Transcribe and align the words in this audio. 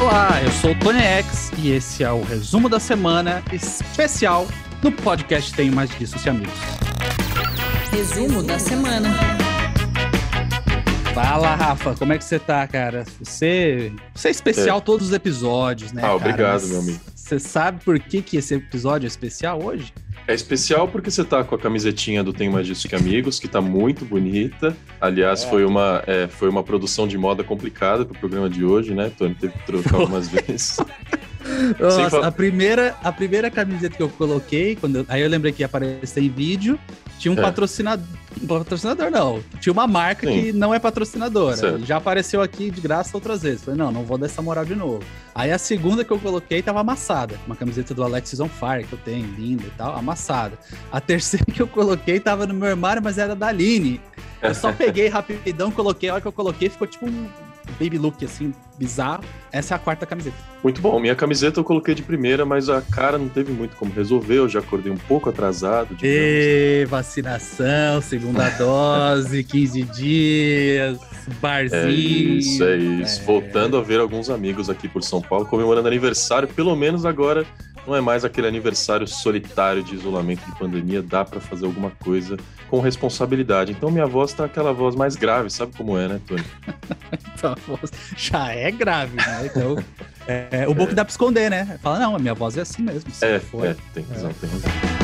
Olá, 0.00 0.42
eu 0.42 0.50
sou 0.52 0.72
o 0.72 0.78
Tony 0.78 1.00
X 1.00 1.50
e 1.58 1.70
esse 1.72 2.04
é 2.04 2.10
o 2.10 2.22
resumo 2.22 2.68
da 2.68 2.78
semana 2.78 3.42
especial 3.52 4.46
no 4.82 4.92
podcast 4.92 5.52
Tenho 5.54 5.72
Mais 5.72 5.90
Disso 5.90 6.16
e 6.24 6.28
Amigos. 6.28 6.54
Resumo 7.90 8.42
da 8.42 8.58
semana. 8.58 9.08
Fala, 11.14 11.54
Rafa, 11.54 11.94
como 11.94 12.12
é 12.12 12.18
que 12.18 12.24
você 12.24 12.38
tá, 12.38 12.66
cara? 12.66 13.04
Você, 13.20 13.90
você 14.14 14.28
é 14.28 14.30
especial 14.30 14.78
É. 14.78 14.80
todos 14.82 15.08
os 15.08 15.12
episódios, 15.14 15.92
né? 15.92 16.02
Ah, 16.02 16.08
cara? 16.08 16.16
obrigado, 16.16 16.52
Mas 16.60 16.70
meu 16.70 16.80
amigo. 16.80 17.00
Você 17.14 17.38
sabe 17.38 17.82
por 17.84 17.98
que, 17.98 18.20
que 18.20 18.36
esse 18.36 18.54
episódio 18.54 19.06
é 19.06 19.08
especial 19.08 19.62
hoje? 19.62 19.92
É 20.28 20.34
especial 20.34 20.88
porque 20.88 21.10
você 21.10 21.22
tá 21.22 21.44
com 21.44 21.54
a 21.54 21.58
camisetinha 21.58 22.22
do 22.24 22.32
Tem 22.32 22.50
Mais 22.50 22.66
Disso 22.66 22.88
Que 22.88 22.96
Amigos, 22.96 23.38
que 23.38 23.46
tá 23.46 23.60
muito 23.60 24.04
bonita. 24.04 24.76
Aliás, 25.00 25.44
É. 25.44 25.48
foi, 25.48 25.64
uma, 25.64 26.02
é, 26.06 26.26
foi 26.26 26.48
uma 26.48 26.64
produção 26.64 27.06
de 27.06 27.16
moda 27.16 27.44
complicada 27.44 28.04
pro 28.04 28.18
programa 28.18 28.50
de 28.50 28.64
hoje, 28.64 28.92
né, 28.92 29.10
Tony? 29.16 29.34
Teve 29.36 29.52
que 29.52 29.64
trocar 29.66 29.94
algumas 30.00 30.26
vezes. 30.28 30.78
Nossa, 31.78 32.26
a 32.26 32.32
primeira, 32.32 32.96
a 33.04 33.12
primeira 33.12 33.50
camiseta 33.50 33.96
que 33.96 34.02
eu 34.02 34.08
coloquei, 34.08 34.74
quando 34.74 34.96
eu- 34.98 35.06
aí 35.08 35.22
eu 35.22 35.28
lembrei 35.28 35.52
que 35.52 35.62
ia 35.62 35.66
aparecer 35.66 36.20
em 36.22 36.28
vídeo, 36.28 36.76
tinha 37.18 37.32
um 37.32 37.38
É. 37.38 37.42
patrocinador. 37.42 38.06
Patrocinador 38.46 39.10
não. 39.10 39.42
Tinha 39.60 39.72
uma 39.72 39.86
marca 39.86 40.26
Sim. 40.26 40.40
que 40.42 40.52
não 40.52 40.74
é 40.74 40.78
patrocinadora. 40.78 41.56
Certo. 41.56 41.86
Já 41.86 41.96
apareceu 41.96 42.42
aqui 42.42 42.70
de 42.70 42.80
graça 42.80 43.10
outras 43.16 43.42
vezes. 43.42 43.64
Falei, 43.64 43.78
não, 43.78 43.90
não 43.90 44.04
vou 44.04 44.18
dar 44.18 44.26
essa 44.26 44.42
moral 44.42 44.64
de 44.64 44.74
novo. 44.74 45.02
Aí 45.34 45.50
a 45.50 45.58
segunda 45.58 46.04
que 46.04 46.10
eu 46.10 46.18
coloquei 46.18 46.60
tava 46.62 46.80
amassada. 46.80 47.38
Uma 47.46 47.56
camiseta 47.56 47.94
do 47.94 48.02
Alexis 48.04 48.38
on 48.40 48.48
Fire 48.48 48.84
que 48.86 48.92
eu 48.92 48.98
tenho, 49.04 49.26
linda 49.38 49.64
e 49.66 49.70
tal, 49.70 49.96
amassada. 49.96 50.58
A 50.92 51.00
terceira 51.00 51.46
que 51.50 51.60
eu 51.62 51.66
coloquei 51.66 52.20
tava 52.20 52.46
no 52.46 52.52
meu 52.54 52.68
armário, 52.68 53.02
mas 53.02 53.16
era 53.16 53.34
da 53.34 53.46
Aline. 53.48 54.00
Eu 54.42 54.54
só 54.54 54.70
peguei 54.74 55.08
rapidão, 55.08 55.70
coloquei, 55.70 56.10
a 56.10 56.14
hora 56.14 56.20
que 56.20 56.28
eu 56.28 56.32
coloquei 56.32 56.68
ficou 56.68 56.86
tipo 56.86 57.06
um 57.06 57.26
baby 57.78 57.98
look 57.98 58.24
assim, 58.24 58.52
bizarro. 58.78 59.24
Essa 59.52 59.74
é 59.74 59.76
a 59.76 59.78
quarta 59.78 60.04
camiseta. 60.04 60.36
Muito 60.62 60.80
bom. 60.80 60.98
Minha 61.00 61.14
camiseta 61.14 61.60
eu 61.60 61.64
coloquei 61.64 61.94
de 61.94 62.02
primeira, 62.02 62.44
mas 62.44 62.68
a 62.68 62.82
cara 62.82 63.16
não 63.16 63.28
teve 63.28 63.52
muito 63.52 63.76
como 63.76 63.92
resolver. 63.92 64.38
Eu 64.38 64.48
já 64.48 64.58
acordei 64.58 64.92
um 64.92 64.96
pouco 64.96 65.30
atrasado. 65.30 65.94
digamos. 65.94 66.04
E 66.04 66.84
vacinação, 66.86 68.02
segunda 68.02 68.48
dose, 68.58 69.42
15 69.44 69.82
dias, 69.82 70.98
barzinho. 71.40 71.82
É 71.82 71.90
isso, 71.90 72.64
é 72.64 72.76
isso. 72.76 73.20
É. 73.22 73.24
Voltando 73.24 73.76
a 73.76 73.82
ver 73.82 74.00
alguns 74.00 74.28
amigos 74.28 74.68
aqui 74.68 74.88
por 74.88 75.02
São 75.02 75.20
Paulo 75.20 75.46
comemorando 75.46 75.88
aniversário, 75.88 76.48
pelo 76.48 76.74
menos 76.76 77.04
agora 77.06 77.46
não 77.86 77.94
é 77.94 78.00
mais 78.00 78.24
aquele 78.24 78.46
aniversário 78.46 79.06
solitário 79.06 79.82
de 79.82 79.94
isolamento 79.94 80.44
de 80.44 80.58
pandemia, 80.58 81.02
dá 81.02 81.24
pra 81.24 81.40
fazer 81.40 81.66
alguma 81.66 81.90
coisa 81.90 82.36
com 82.68 82.80
responsabilidade. 82.80 83.72
Então 83.72 83.90
minha 83.90 84.06
voz 84.06 84.32
tá 84.32 84.44
aquela 84.44 84.72
voz 84.72 84.94
mais 84.94 85.16
grave, 85.16 85.50
sabe 85.50 85.72
como 85.76 85.96
é, 85.96 86.08
né, 86.08 86.20
Tony? 86.26 86.44
Então, 87.36 87.52
a 87.52 87.54
voz 87.54 87.92
já 88.16 88.50
é 88.50 88.70
grave, 88.70 89.16
né? 89.16 89.46
Então, 89.46 89.76
é, 90.26 90.66
o 90.66 90.74
bom 90.74 90.86
que 90.86 90.94
dá 90.94 91.04
pra 91.04 91.10
esconder, 91.10 91.50
né? 91.50 91.78
Fala, 91.82 91.98
não, 91.98 92.16
a 92.16 92.18
minha 92.18 92.34
voz 92.34 92.56
é 92.56 92.62
assim 92.62 92.82
mesmo. 92.82 93.10
É, 93.20 93.36
é, 93.36 93.76
tem 93.92 94.04
razão, 94.04 94.32
tem 94.32 94.50
razão. 94.50 94.95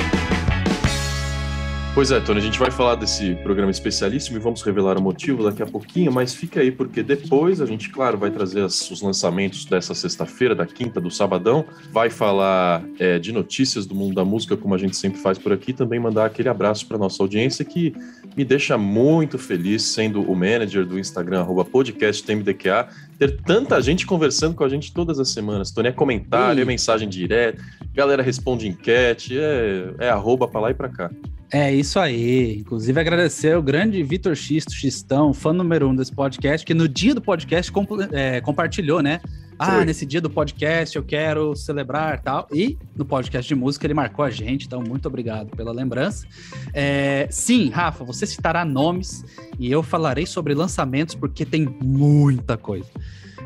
Pois 1.95 2.11
é, 2.11 2.19
Tony, 2.21 2.39
a 2.39 2.43
gente 2.43 2.59
vai 2.59 2.71
falar 2.71 2.95
desse 2.95 3.35
programa 3.43 3.71
especialíssimo 3.71 4.39
e 4.39 4.41
vamos 4.41 4.63
revelar 4.63 4.97
o 4.97 5.03
motivo 5.03 5.45
daqui 5.45 5.63
a 5.63 5.67
pouquinho, 5.67 6.11
mas 6.11 6.35
fica 6.35 6.61
aí 6.61 6.73
porque 6.73 7.03
depois 7.03 7.61
a 7.61 7.67
gente, 7.67 7.91
claro, 7.91 8.17
vai 8.17 8.31
trazer 8.31 8.63
as- 8.65 8.91
os 8.91 9.03
lançamentos 9.03 9.67
dessa 9.67 9.93
sexta-feira, 9.95 10.55
da 10.55 10.65
quinta, 10.65 10.99
do 11.03 11.11
sabadão, 11.11 11.67
vai 11.93 12.09
falar 12.09 12.83
é, 12.99 13.19
de 13.19 13.31
notícias 13.31 13.85
do 13.85 13.95
mundo 13.95 14.15
da 14.15 14.25
música, 14.25 14.57
como 14.57 14.75
a 14.75 14.79
gente 14.79 14.97
sempre 14.97 15.21
faz 15.21 15.37
por 15.37 15.53
aqui, 15.53 15.75
também 15.75 16.01
mandar 16.01 16.25
aquele 16.25 16.49
abraço 16.49 16.87
para 16.89 16.97
nossa 16.97 17.23
audiência 17.23 17.63
que 17.63 17.95
me 18.35 18.43
deixa 18.43 18.79
muito 18.79 19.37
feliz, 19.39 19.83
sendo 19.83 20.23
o 20.23 20.35
manager 20.35 20.87
do 20.87 20.99
Instagram, 20.99 21.41
arroba 21.41 21.63
podcasttmdqa, 21.63 22.89
ter 23.19 23.37
tanta 23.43 23.79
gente 23.83 24.07
conversando 24.07 24.55
com 24.55 24.65
a 24.65 24.69
gente 24.69 24.95
todas 24.95 25.21
as 25.21 25.29
semanas. 25.29 25.71
Tony, 25.71 25.89
é 25.89 25.93
comentário, 25.93 26.63
é 26.63 26.65
mensagem 26.65 27.07
direta, 27.07 27.63
galera 27.93 28.23
responde 28.23 28.67
enquete, 28.67 29.39
é, 29.39 29.93
é 29.99 30.09
arroba 30.09 30.49
pra 30.49 30.59
lá 30.59 30.71
e 30.71 30.75
pra 30.75 30.89
cá. 30.89 31.11
É 31.53 31.71
isso 31.71 31.99
aí. 31.99 32.59
Inclusive, 32.61 32.99
agradecer 32.99 33.55
o 33.57 33.63
grande 33.63 34.03
Vitor 34.03 34.35
Xisto, 34.35 34.73
Xistão, 34.73 35.35
fã 35.35 35.53
número 35.53 35.87
um 35.87 35.95
desse 35.95 36.11
podcast, 36.11 36.65
que 36.65 36.73
no 36.73 36.89
dia 36.89 37.15
do 37.15 37.21
podcast 37.21 37.71
compl- 37.71 38.01
é, 38.11 38.41
compartilhou, 38.41 39.03
né? 39.03 39.21
Ah, 39.59 39.85
nesse 39.85 40.07
dia 40.07 40.21
do 40.21 40.31
podcast 40.31 40.97
eu 40.97 41.05
quero 41.05 41.55
celebrar 41.55 42.21
tal. 42.21 42.49
E 42.53 42.79
no 42.97 43.05
podcast 43.05 43.47
de 43.47 43.55
música 43.55 43.87
ele 43.87 43.93
marcou 43.95 44.25
a 44.25 44.31
gente, 44.31 44.67
então 44.67 44.83
muito 44.83 45.07
obrigado 45.07 45.51
pela 45.55 45.73
lembrança. 45.73 46.27
É, 46.73 47.29
sim, 47.31 47.69
Rafa, 47.69 48.03
você 48.03 48.27
citará 48.27 48.65
nomes 48.65 49.23
e 49.59 49.71
eu 49.71 49.83
falarei 49.83 50.25
sobre 50.25 50.55
lançamentos 50.55 51.15
porque 51.15 51.45
tem 51.45 51.69
muita 51.83 52.57
coisa. 52.57 52.89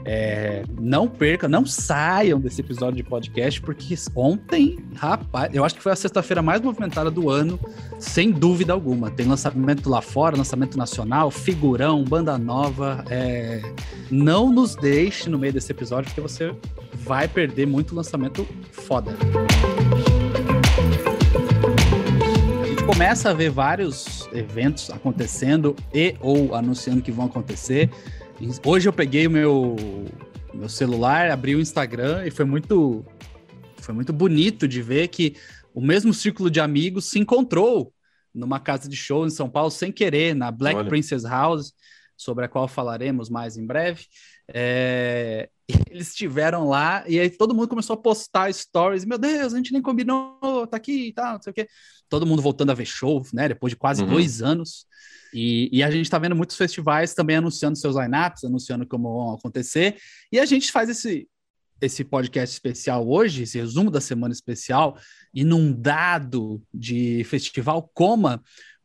É, 0.09 0.62
não 0.81 1.09
perca, 1.09 1.49
não 1.49 1.67
saiam 1.67 2.39
desse 2.39 2.61
episódio 2.61 2.94
de 2.94 3.03
podcast, 3.03 3.61
porque 3.61 3.97
ontem, 4.15 4.78
rapaz, 4.94 5.53
eu 5.53 5.65
acho 5.65 5.75
que 5.75 5.83
foi 5.83 5.91
a 5.91 5.97
sexta-feira 5.97 6.41
mais 6.41 6.61
movimentada 6.61 7.11
do 7.11 7.28
ano, 7.28 7.59
sem 7.99 8.31
dúvida 8.31 8.72
alguma. 8.72 9.11
Tem 9.11 9.27
lançamento 9.27 9.91
lá 9.91 10.00
fora, 10.00 10.37
lançamento 10.37 10.78
nacional, 10.78 11.28
figurão, 11.28 12.05
banda 12.05 12.39
nova. 12.39 13.05
é, 13.11 13.61
Não 14.09 14.53
nos 14.53 14.77
deixe 14.77 15.28
no 15.28 15.41
meio 15.41 15.53
desse 15.53 15.72
episódio, 15.72 16.05
porque 16.05 16.21
você 16.21 16.55
vai 16.95 17.27
perder 17.27 17.66
muito 17.66 17.93
lançamento 17.93 18.47
foda. 18.71 19.12
Começa 22.87 23.31
a 23.31 23.34
ver 23.34 23.50
vários 23.50 24.28
eventos 24.33 24.89
acontecendo 24.89 25.75
e 25.93 26.15
ou 26.21 26.55
anunciando 26.55 27.03
que 27.03 27.11
vão 27.11 27.27
acontecer. 27.27 27.91
Hoje 28.64 28.88
eu 28.88 28.92
peguei 28.92 29.26
o 29.26 29.30
meu, 29.30 29.76
meu 30.52 30.69
celular, 30.69 31.30
abri 31.30 31.54
o 31.54 31.60
Instagram 31.60 32.26
e 32.26 32.30
foi 32.30 32.44
muito 32.44 33.04
foi 33.78 33.94
muito 33.94 34.12
bonito 34.12 34.66
de 34.66 34.82
ver 34.82 35.08
que 35.08 35.36
o 35.72 35.80
mesmo 35.80 36.12
círculo 36.12 36.50
de 36.50 36.60
amigos 36.60 37.08
se 37.08 37.19
encontrou 37.19 37.92
numa 38.34 38.60
casa 38.60 38.88
de 38.88 38.97
show 38.97 39.26
em 39.26 39.30
São 39.30 39.48
Paulo 39.48 39.70
sem 39.70 39.91
querer, 39.91 40.34
na 40.34 40.50
Black 40.50 40.76
Olha. 40.76 40.88
Princess 40.88 41.24
House, 41.24 41.72
sobre 42.16 42.44
a 42.44 42.48
qual 42.48 42.69
falaremos 42.69 43.30
mais 43.30 43.56
em 43.56 43.66
breve. 43.66 44.04
É, 44.53 45.49
eles 45.91 46.09
estiveram 46.09 46.69
lá 46.69 47.05
e 47.09 47.19
aí 47.19 47.29
todo 47.31 47.55
mundo 47.55 47.69
começou 47.69 47.95
a 47.95 47.97
postar 47.97 48.53
stories. 48.53 49.05
Meu 49.05 49.19
Deus, 49.19 49.53
a 49.53 49.57
gente 49.57 49.73
nem 49.73 49.83
combinou, 49.83 50.67
tá 50.69 50.77
aqui 50.77 51.09
e 51.09 51.12
tal, 51.12 51.34
não 51.34 51.43
sei 51.43 51.51
o 51.51 51.55
quê. 51.55 51.69
Todo 52.09 52.27
mundo 52.27 52.41
voltando 52.43 52.71
a 52.71 52.75
ver 52.75 52.87
show, 52.87 53.23
né? 53.33 53.49
Depois 53.49 53.71
de 53.73 53.77
quase 53.77 54.03
Uhum. 54.03 54.11
dois 54.11 54.43
anos. 54.43 54.87
E, 55.34 55.69
e 55.73 55.83
a 55.83 55.91
gente 55.91 56.09
tá 56.09 56.19
vendo 56.19 56.37
muitos 56.37 56.57
festivais 56.57 57.12
também 57.15 57.37
anunciando 57.37 57.77
seus 57.77 57.97
lineups, 57.97 58.45
anunciando 58.45 58.87
como 58.87 59.12
vão 59.12 59.34
acontecer. 59.34 59.97
E 60.31 60.39
a 60.39 60.47
gente 60.47 60.71
faz 60.71 60.89
esse, 60.89 61.28
esse 61.81 62.05
podcast 62.05 62.55
especial 62.55 63.07
hoje, 63.07 63.43
esse 63.43 63.59
resumo 63.59 63.91
da 63.91 64.01
semana 64.01 64.33
especial, 64.33 64.97
inundado 65.34 66.63
de 66.73 67.25
festival 67.25 67.91
Coma, 67.93 68.43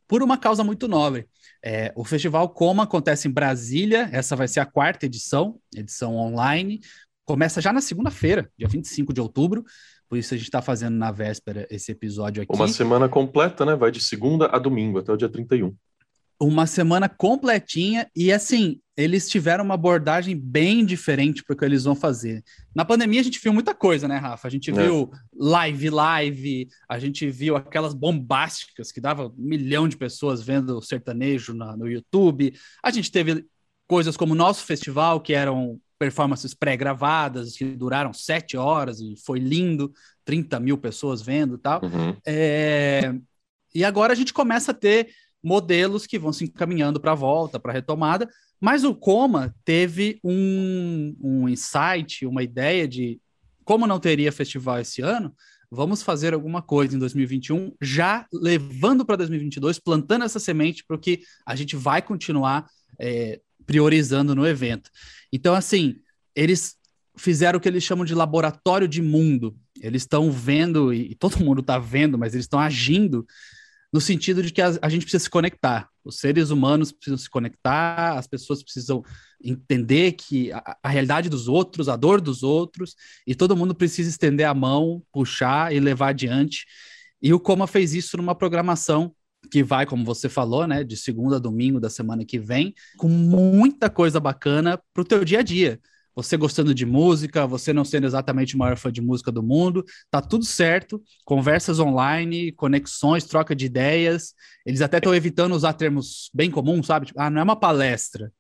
por 0.08 0.24
uma 0.24 0.38
causa 0.38 0.64
muito 0.64 0.88
nobre. 0.88 1.28
É, 1.64 1.94
o 1.96 2.04
Festival 2.04 2.50
Coma 2.50 2.84
acontece 2.84 3.28
em 3.28 3.32
Brasília, 3.32 4.10
essa 4.12 4.36
vai 4.36 4.48
ser 4.48 4.60
a 4.60 4.66
quarta 4.66 5.06
edição, 5.06 5.60
edição 5.76 6.16
online. 6.16 6.80
Começa 7.26 7.62
já 7.62 7.72
na 7.72 7.82
segunda-feira, 7.82 8.50
dia 8.58 8.68
25 8.68 9.14
de 9.14 9.22
outubro, 9.22 9.64
por 10.10 10.18
isso 10.18 10.34
a 10.34 10.38
gente 10.38 10.48
está 10.48 10.62
fazendo 10.62 10.98
na 10.98 11.12
véspera 11.12 11.68
esse 11.70 11.92
episódio 11.92 12.44
aqui. 12.44 12.54
Uma 12.54 12.68
semana 12.68 13.08
completa, 13.08 13.66
né? 13.66 13.76
Vai 13.76 13.92
de 13.92 14.02
segunda 14.02 14.48
a 14.48 14.60
domingo, 14.60 15.00
até 15.00 15.14
o 15.14 15.18
dia 15.18 15.30
31. 15.30 15.74
Uma 16.41 16.66
semana 16.66 17.07
completinha 17.07 18.09
e 18.16 18.34
assim, 18.34 18.79
eles 18.97 19.29
tiveram 19.29 19.63
uma 19.63 19.75
abordagem 19.75 20.35
bem 20.35 20.84
diferente 20.84 21.44
para 21.44 21.53
o 21.53 21.57
que 21.57 21.63
eles 21.63 21.84
vão 21.84 21.94
fazer. 21.94 22.44
Na 22.74 22.84
pandemia 22.84 23.22
a 23.22 23.24
gente 23.24 23.40
viu 23.40 23.53
muita 23.53 23.75
coisa, 23.75 24.07
né, 24.07 24.18
Rafa? 24.18 24.47
A 24.47 24.51
gente 24.51 24.72
É. 24.72 24.74
viu 24.74 25.12
live 25.35 25.90
live, 25.91 26.68
a 26.90 26.97
gente 26.97 27.30
viu 27.30 27.56
aquelas 27.56 27.94
bombásticas 27.94 28.91
que 28.91 29.00
dava 29.00 29.28
um 29.28 29.34
milhão 29.38 29.88
de 29.88 29.96
pessoas 29.96 30.41
vendo 30.41 30.81
sertanejo 30.81 31.53
na- 31.53 31.78
no 31.78 31.88
YouTube. 31.88 32.53
A 32.84 32.90
gente 32.90 33.12
teve 33.12 33.46
coisas 33.88 34.18
como 34.18 34.34
o 34.34 34.38
nosso 34.38 34.63
festival, 34.66 35.22
que 35.22 35.34
eram 35.34 35.80
performances 36.00 36.56
pré-gravadas, 36.56 37.56
que 37.56 37.66
duraram 37.66 38.12
sete 38.13 38.57
horas 38.57 39.00
e 39.00 39.13
foi 39.24 39.38
lindo, 39.38 39.94
30 40.25 40.60
mil 40.60 40.75
pessoas 40.77 41.21
vendo 41.21 41.54
e 41.56 41.57
tal. 41.60 41.81
Uhum. 41.83 42.18
É, 42.25 43.13
E 43.75 43.86
agora 43.86 44.12
a 44.12 44.16
gente 44.16 44.33
começa 44.33 44.71
a 44.71 44.74
ter 44.74 45.10
modelos 45.44 46.06
que 46.06 46.20
vão 46.20 46.32
se 46.32 46.46
encaminhando 46.46 47.00
para 47.00 47.14
a 47.14 47.16
volta, 47.16 47.60
para 47.60 47.72
a 47.72 47.76
retomada, 47.76 48.30
mas 48.60 48.84
o 48.84 48.94
Coma 48.94 49.56
teve 49.66 50.20
um, 50.24 51.16
um 51.20 51.50
insight, 51.50 52.26
uma 52.26 52.44
ideia 52.44 52.88
de 52.88 53.20
como 53.64 53.88
não 53.88 54.00
teria 54.00 54.32
festival 54.32 54.80
esse 54.80 55.02
ano, 55.02 55.34
vamos 55.70 56.04
fazer 56.04 56.34
alguma 56.34 56.62
coisa 56.62 56.96
em 56.96 57.00
2021, 57.00 57.74
já 57.82 58.28
levando 58.34 59.06
para 59.06 59.16
2022, 59.16 59.80
plantando 59.80 60.26
essa 60.26 60.40
semente 60.40 60.84
para 60.86 60.98
o 60.98 61.00
que 61.00 61.22
a 61.46 61.56
gente 61.56 61.76
vai 61.76 62.02
continuar 62.02 62.68
é, 63.00 63.40
priorizando 63.66 64.36
no 64.36 64.46
evento. 64.46 64.92
Então, 65.32 65.56
assim, 65.56 65.96
eles 66.36 66.76
fizeram 67.16 67.58
o 67.58 67.62
que 67.62 67.70
eles 67.70 67.84
chamam 67.84 68.04
de 68.06 68.14
laboratório 68.14 68.88
de 68.88 69.02
mundo. 69.02 69.56
Eles 69.82 70.02
estão 70.02 70.30
vendo, 70.32 70.94
e 70.94 71.16
todo 71.16 71.44
mundo 71.44 71.62
está 71.62 71.80
vendo, 71.80 72.18
mas 72.18 72.34
eles 72.34 72.46
estão 72.46 72.60
agindo 72.60 73.26
no 73.92 74.00
sentido 74.00 74.42
de 74.42 74.52
que 74.54 74.62
a, 74.62 74.78
a 74.82 74.90
gente 74.90 75.04
precisa 75.04 75.24
se 75.24 75.30
conectar. 75.30 75.90
Os 76.04 76.20
seres 76.20 76.50
humanos 76.50 76.92
precisam 76.92 77.18
se 77.18 77.30
conectar, 77.30 78.18
as 78.18 78.26
pessoas 78.26 78.64
precisam 78.64 79.04
entender 79.44 80.14
que 80.14 80.52
a, 80.52 80.78
a, 80.82 80.90
realidade 80.90 81.30
dos 81.30 81.48
outros, 81.48 81.90
a 81.90 81.96
dor 81.96 82.22
dos 82.22 82.42
outros, 82.42 82.96
e 83.28 83.36
todo 83.36 83.56
mundo 83.56 83.76
precisa 83.76 84.10
estender 84.10 84.48
a 84.48 84.54
mão, 84.54 85.04
puxar 85.12 85.74
e 85.74 85.80
levar 85.80 86.10
adiante. 86.10 86.66
E 87.22 87.34
o 87.34 87.40
Coma 87.40 87.68
fez 87.68 87.94
isso 87.94 88.18
numa 88.18 88.34
programação 88.34 89.14
que 89.52 89.64
vai, 89.64 89.86
como 89.86 90.06
você 90.06 90.30
falou, 90.30 90.66
né, 90.68 90.84
de 90.84 90.96
segunda 90.96 91.36
a 91.36 91.40
domingo 91.40 91.80
da 91.80 91.90
semana 91.90 92.24
que 92.24 92.40
vem, 92.40 92.74
com 92.98 93.10
muita 93.10 93.90
coisa 93.90 94.20
bacana 94.20 94.80
para 94.94 95.02
o 95.02 95.06
teu 95.06 95.26
dia 95.26 95.40
a 95.40 95.44
dia. 95.44 95.80
Você 96.16 96.36
gostando 96.36 96.74
de 96.74 96.86
música, 96.86 97.48
você 97.48 97.72
não 97.72 97.86
sendo 97.86 98.06
exatamente 98.06 98.56
o 98.56 98.58
maior 98.58 98.78
fã 98.78 98.92
de 98.92 99.02
música 99.02 99.31
do 99.31 99.42
mundo, 99.42 99.84
tá 100.10 100.22
tudo 100.22 100.44
certo. 100.44 101.02
Conversas 101.24 101.80
online, 101.80 102.52
conexões, 102.52 103.24
troca 103.24 103.56
de 103.56 103.66
ideias. 103.66 104.34
Eles 104.66 104.81
até 104.81 104.98
estão 104.98 105.16
evitando 105.16 105.56
usar 105.56 105.74
termos 105.74 106.30
bem 106.34 106.52
comuns, 106.52 106.88
sabe? 106.88 107.08
Tipo, 107.08 107.22
ah, 107.22 107.30
não 107.30 107.40
é 107.40 107.44
uma 107.44 107.56
palestra, 107.56 108.31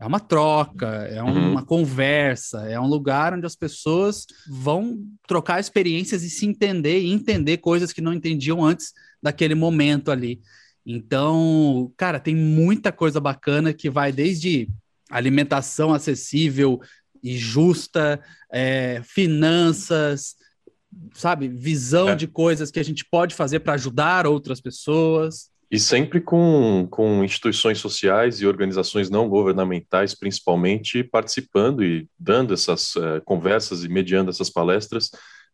é 0.00 0.06
uma 0.06 0.20
troca, 0.20 0.86
é 0.86 1.20
uhum. 1.22 1.52
uma 1.52 1.64
conversa, 1.64 2.68
é 2.68 2.78
um 2.78 2.86
lugar 2.86 3.34
onde 3.34 3.46
as 3.46 3.56
pessoas 3.56 4.24
vão 4.48 4.98
trocar 5.26 5.58
experiências 5.58 6.22
e 6.22 6.30
se 6.30 6.46
entender 6.46 7.00
e 7.00 7.10
entender 7.10 7.56
coisas 7.58 7.92
que 7.92 8.00
não 8.00 8.14
entendiam 8.14 8.64
antes 8.64 8.92
daquele 9.20 9.56
momento 9.56 10.12
ali. 10.12 10.40
Então, 10.86 11.92
cara, 11.96 12.20
tem 12.20 12.34
muita 12.34 12.92
coisa 12.92 13.20
bacana 13.20 13.74
que 13.74 13.90
vai 13.90 14.12
desde 14.12 14.68
alimentação 15.10 15.92
acessível 15.92 16.80
e 17.22 17.36
justa, 17.36 18.20
é, 18.50 19.00
finanças, 19.04 20.36
sabe, 21.14 21.48
visão 21.48 22.10
é. 22.10 22.14
de 22.14 22.26
coisas 22.26 22.70
que 22.70 22.80
a 22.80 22.84
gente 22.84 23.04
pode 23.04 23.34
fazer 23.34 23.60
para 23.60 23.74
ajudar 23.74 24.26
outras 24.26 24.60
pessoas. 24.60 25.50
E 25.70 25.78
sempre 25.78 26.20
com, 26.20 26.88
com 26.90 27.22
instituições 27.22 27.78
sociais 27.78 28.40
e 28.40 28.46
organizações 28.46 29.10
não 29.10 29.28
governamentais, 29.28 30.14
principalmente, 30.14 31.04
participando 31.04 31.84
e 31.84 32.08
dando 32.18 32.54
essas 32.54 32.96
uh, 32.96 33.20
conversas 33.24 33.84
e 33.84 33.88
mediando 33.88 34.30
essas 34.30 34.48
palestras. 34.48 35.10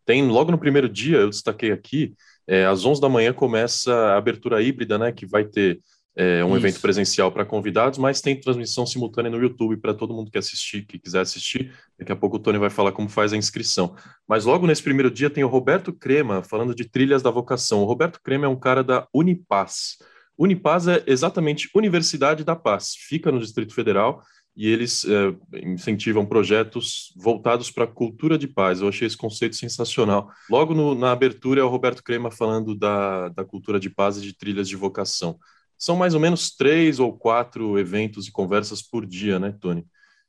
Tem, 0.07 0.27
logo 0.29 0.53
no 0.53 0.59
primeiro 0.59 0.89
dia, 0.89 1.17
eu 1.17 1.31
destaquei 1.31 1.73
aqui, 1.73 2.15
é, 2.47 2.65
às 2.67 2.85
11 2.85 3.01
da 3.01 3.09
manhã 3.09 3.33
começa 3.33 3.93
a 3.93 4.17
abertura 4.17 4.63
híbrida, 4.63 4.99
né, 4.99 5.11
que 5.11 5.27
vai 5.27 5.45
ter 5.45 5.81
é, 6.17 6.45
um 6.45 6.49
Isso. 6.49 6.59
evento 6.59 6.81
presencial 6.81 7.33
para 7.33 7.45
convidados, 7.45 7.99
mas 7.99 8.21
tem 8.21 8.39
transmissão 8.39 8.87
simultânea 8.87 9.31
no 9.31 9.41
YouTube 9.41 9.77
para 9.79 9.93
todo 9.93 10.15
mundo 10.15 10.31
que 10.31 10.39
assistir, 10.39 10.87
que 10.87 10.99
quiser 10.99 11.21
assistir. 11.21 11.73
Daqui 11.99 12.13
a 12.13 12.17
pouco 12.17 12.37
o 12.37 12.39
Tony 12.39 12.59
vai 12.59 12.71
falar 12.71 12.93
como 12.93 13.09
faz 13.09 13.33
a 13.33 13.37
inscrição. 13.37 13.97
Mas 14.27 14.45
logo 14.45 14.67
nesse 14.67 14.83
primeiro 14.83 15.11
dia 15.11 15.29
tem 15.29 15.43
o 15.43 15.49
Roberto 15.49 15.93
Crema 15.93 16.43
falando 16.43 16.75
de 16.75 16.85
trilhas 16.85 17.23
da 17.23 17.31
vocação. 17.31 17.83
O 17.83 17.85
Roberto 17.85 18.21
Crema 18.23 18.47
é 18.47 18.49
um 18.49 18.59
cara 18.59 18.85
da 18.85 19.09
Unipaz. 19.13 19.99
Unipaz 20.39 20.87
é 20.87 21.03
exatamente 21.07 21.69
Universidade 21.75 22.45
da 22.45 22.57
Paz, 22.57 22.95
fica 22.97 23.31
no 23.31 23.41
Distrito 23.41 23.75
Federal 23.75 24.23
e 24.57 24.69
eles 24.69 25.05
é, 25.05 25.35
incentivam 25.65 26.25
projetos 26.25 27.13
voltados 27.17 27.71
para 27.73 27.85
a 27.85 27.89
cultura 27.89 28.39
de 28.39 28.47
paz. 28.47 28.81
Eu 28.81 28.89
achei 28.89 29.07
esse 29.07 29.17
conceito 29.17 29.57
sensacional. 29.57 30.31
Logo 30.49 30.75
no, 30.75 30.95
na 30.95 31.11
abertura 31.11 31.61
é 31.61 31.65
o 31.65 31.69
Roberto 31.69 32.05
Crema 32.05 32.31
falando 32.31 32.75
da, 32.75 33.29
da 33.31 33.45
cultura 33.45 33.81
de 33.81 33.91
paz 33.91 34.17
e 34.17 34.21
de 34.21 34.33
trilhas 34.33 34.69
de 34.69 34.77
vocação. 34.77 35.39
São 35.85 35.97
mais 35.97 36.15
ou 36.15 36.21
menos 36.21 36.57
três 36.57 36.99
ou 36.99 37.13
quatro 37.13 37.79
eventos 37.79 38.27
e 38.27 38.33
conversas 38.33 38.81
por 38.81 39.05
dia, 39.05 39.39
né, 39.39 39.55
Tony? 39.61 39.85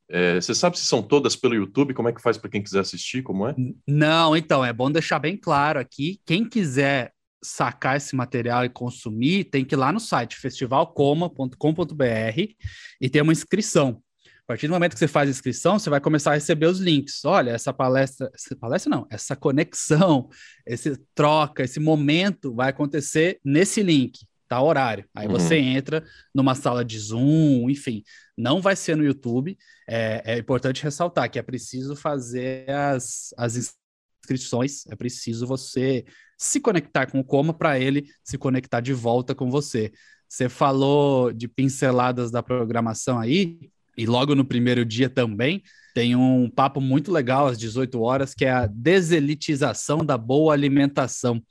É, 0.09 0.35
você 0.35 0.53
sabe 0.53 0.77
se 0.77 0.85
são 0.85 1.01
todas 1.01 1.33
pelo 1.33 1.55
YouTube? 1.55 1.93
Como 1.93 2.09
é 2.09 2.11
que 2.11 2.21
faz 2.21 2.37
para 2.37 2.49
quem 2.49 2.61
quiser 2.61 2.81
assistir? 2.81 3.23
Como 3.23 3.47
é? 3.47 3.55
Não, 3.87 4.35
então 4.35 4.65
é 4.65 4.73
bom 4.73 4.91
deixar 4.91 5.17
bem 5.17 5.37
claro 5.37 5.79
aqui. 5.79 6.19
Quem 6.25 6.43
quiser 6.43 7.13
sacar 7.41 7.95
esse 7.95 8.13
material 8.17 8.65
e 8.65 8.69
consumir, 8.69 9.45
tem 9.45 9.63
que 9.63 9.75
ir 9.75 9.77
lá 9.77 9.93
no 9.93 9.99
site 9.99 10.35
festivalcoma.com.br 10.35 11.55
e 12.99 13.09
ter 13.09 13.21
uma 13.21 13.31
inscrição. 13.31 14.01
A 14.43 14.47
partir 14.47 14.67
do 14.67 14.73
momento 14.73 14.91
que 14.91 14.99
você 14.99 15.07
faz 15.07 15.29
a 15.29 15.31
inscrição, 15.31 15.79
você 15.79 15.89
vai 15.89 16.01
começar 16.01 16.31
a 16.31 16.35
receber 16.35 16.65
os 16.65 16.79
links. 16.79 17.23
Olha, 17.23 17.51
essa 17.51 17.71
palestra, 17.71 18.29
essa 18.35 18.57
palestra 18.57 18.89
não, 18.93 19.07
essa 19.09 19.37
conexão, 19.37 20.27
esse 20.67 20.97
troca, 21.15 21.63
esse 21.63 21.79
momento 21.79 22.53
vai 22.53 22.71
acontecer 22.71 23.39
nesse 23.43 23.81
link, 23.81 24.19
tá 24.47 24.61
horário. 24.61 25.05
Aí 25.13 25.27
uhum. 25.27 25.33
você 25.33 25.55
entra 25.57 26.03
numa 26.33 26.55
sala 26.55 26.83
de 26.83 26.99
Zoom, 26.99 27.69
enfim, 27.69 28.03
não 28.37 28.61
vai 28.61 28.75
ser 28.75 28.95
no 28.95 29.03
YouTube. 29.03 29.57
É, 29.87 30.33
é 30.33 30.37
importante 30.37 30.83
ressaltar 30.83 31.29
que 31.29 31.39
é 31.39 31.43
preciso 31.43 31.95
fazer 31.95 32.69
as, 32.69 33.33
as 33.37 33.75
inscrições, 34.21 34.85
é 34.87 34.95
preciso 34.95 35.45
você 35.45 36.05
se 36.37 36.59
conectar 36.59 37.05
com 37.05 37.19
o 37.19 37.23
Coma 37.23 37.53
para 37.53 37.79
ele 37.79 38.09
se 38.23 38.37
conectar 38.37 38.81
de 38.81 38.93
volta 38.93 39.33
com 39.33 39.49
você. 39.49 39.91
Você 40.27 40.49
falou 40.49 41.31
de 41.31 41.47
pinceladas 41.47 42.31
da 42.31 42.43
programação 42.43 43.19
aí, 43.19 43.69
e 43.97 44.05
logo 44.05 44.35
no 44.35 44.43
primeiro 44.43 44.83
dia 44.83 45.09
também 45.09 45.63
tem 45.95 46.13
um 46.13 46.49
papo 46.49 46.81
muito 46.81 47.09
legal 47.09 47.47
às 47.47 47.57
18 47.57 48.01
horas, 48.01 48.33
que 48.33 48.43
é 48.43 48.51
a 48.51 48.67
deselitização 48.67 49.99
da 49.99 50.17
boa 50.17 50.53
alimentação. 50.53 51.41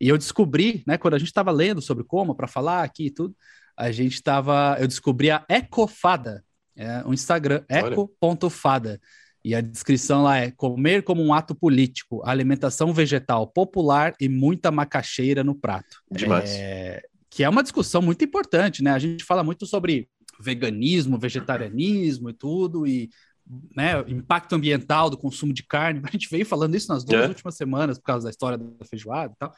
E 0.00 0.08
eu 0.08 0.16
descobri, 0.16 0.82
né, 0.86 0.96
quando 0.96 1.12
a 1.12 1.18
gente 1.18 1.28
estava 1.28 1.50
lendo 1.50 1.82
sobre 1.82 2.02
como, 2.02 2.34
para 2.34 2.48
falar 2.48 2.82
aqui 2.82 3.08
e 3.08 3.10
tudo, 3.10 3.36
a 3.76 3.92
gente 3.92 4.14
estava. 4.14 4.74
Eu 4.80 4.88
descobri 4.88 5.30
a 5.30 5.44
Ecofada, 5.46 6.42
é, 6.74 7.02
o 7.04 7.12
Instagram, 7.12 7.62
eco.fada. 7.68 8.98
E 9.44 9.54
a 9.54 9.60
descrição 9.60 10.22
lá 10.22 10.38
é 10.38 10.50
comer 10.50 11.02
como 11.02 11.22
um 11.22 11.34
ato 11.34 11.54
político, 11.54 12.22
alimentação 12.24 12.94
vegetal 12.94 13.46
popular 13.46 14.14
e 14.18 14.30
muita 14.30 14.70
macaxeira 14.70 15.44
no 15.44 15.54
prato. 15.54 15.98
Demais. 16.10 16.50
É, 16.50 17.02
que 17.28 17.44
é 17.44 17.48
uma 17.50 17.62
discussão 17.62 18.00
muito 18.00 18.24
importante, 18.24 18.82
né? 18.82 18.92
A 18.92 18.98
gente 18.98 19.24
fala 19.24 19.44
muito 19.44 19.66
sobre 19.66 20.08
veganismo, 20.40 21.18
vegetarianismo 21.18 22.30
e 22.30 22.32
tudo, 22.32 22.86
e 22.86 23.10
né, 23.74 24.04
impacto 24.06 24.54
ambiental 24.54 25.10
do 25.10 25.16
consumo 25.16 25.52
de 25.52 25.62
carne. 25.62 26.00
A 26.06 26.10
gente 26.10 26.28
veio 26.30 26.46
falando 26.46 26.74
isso 26.74 26.92
nas 26.92 27.04
duas 27.04 27.24
é. 27.24 27.28
últimas 27.28 27.56
semanas 27.56 27.98
por 27.98 28.04
causa 28.04 28.24
da 28.24 28.30
história 28.30 28.58
da 28.58 28.84
feijoada 28.84 29.32
e 29.34 29.38
tal. 29.38 29.52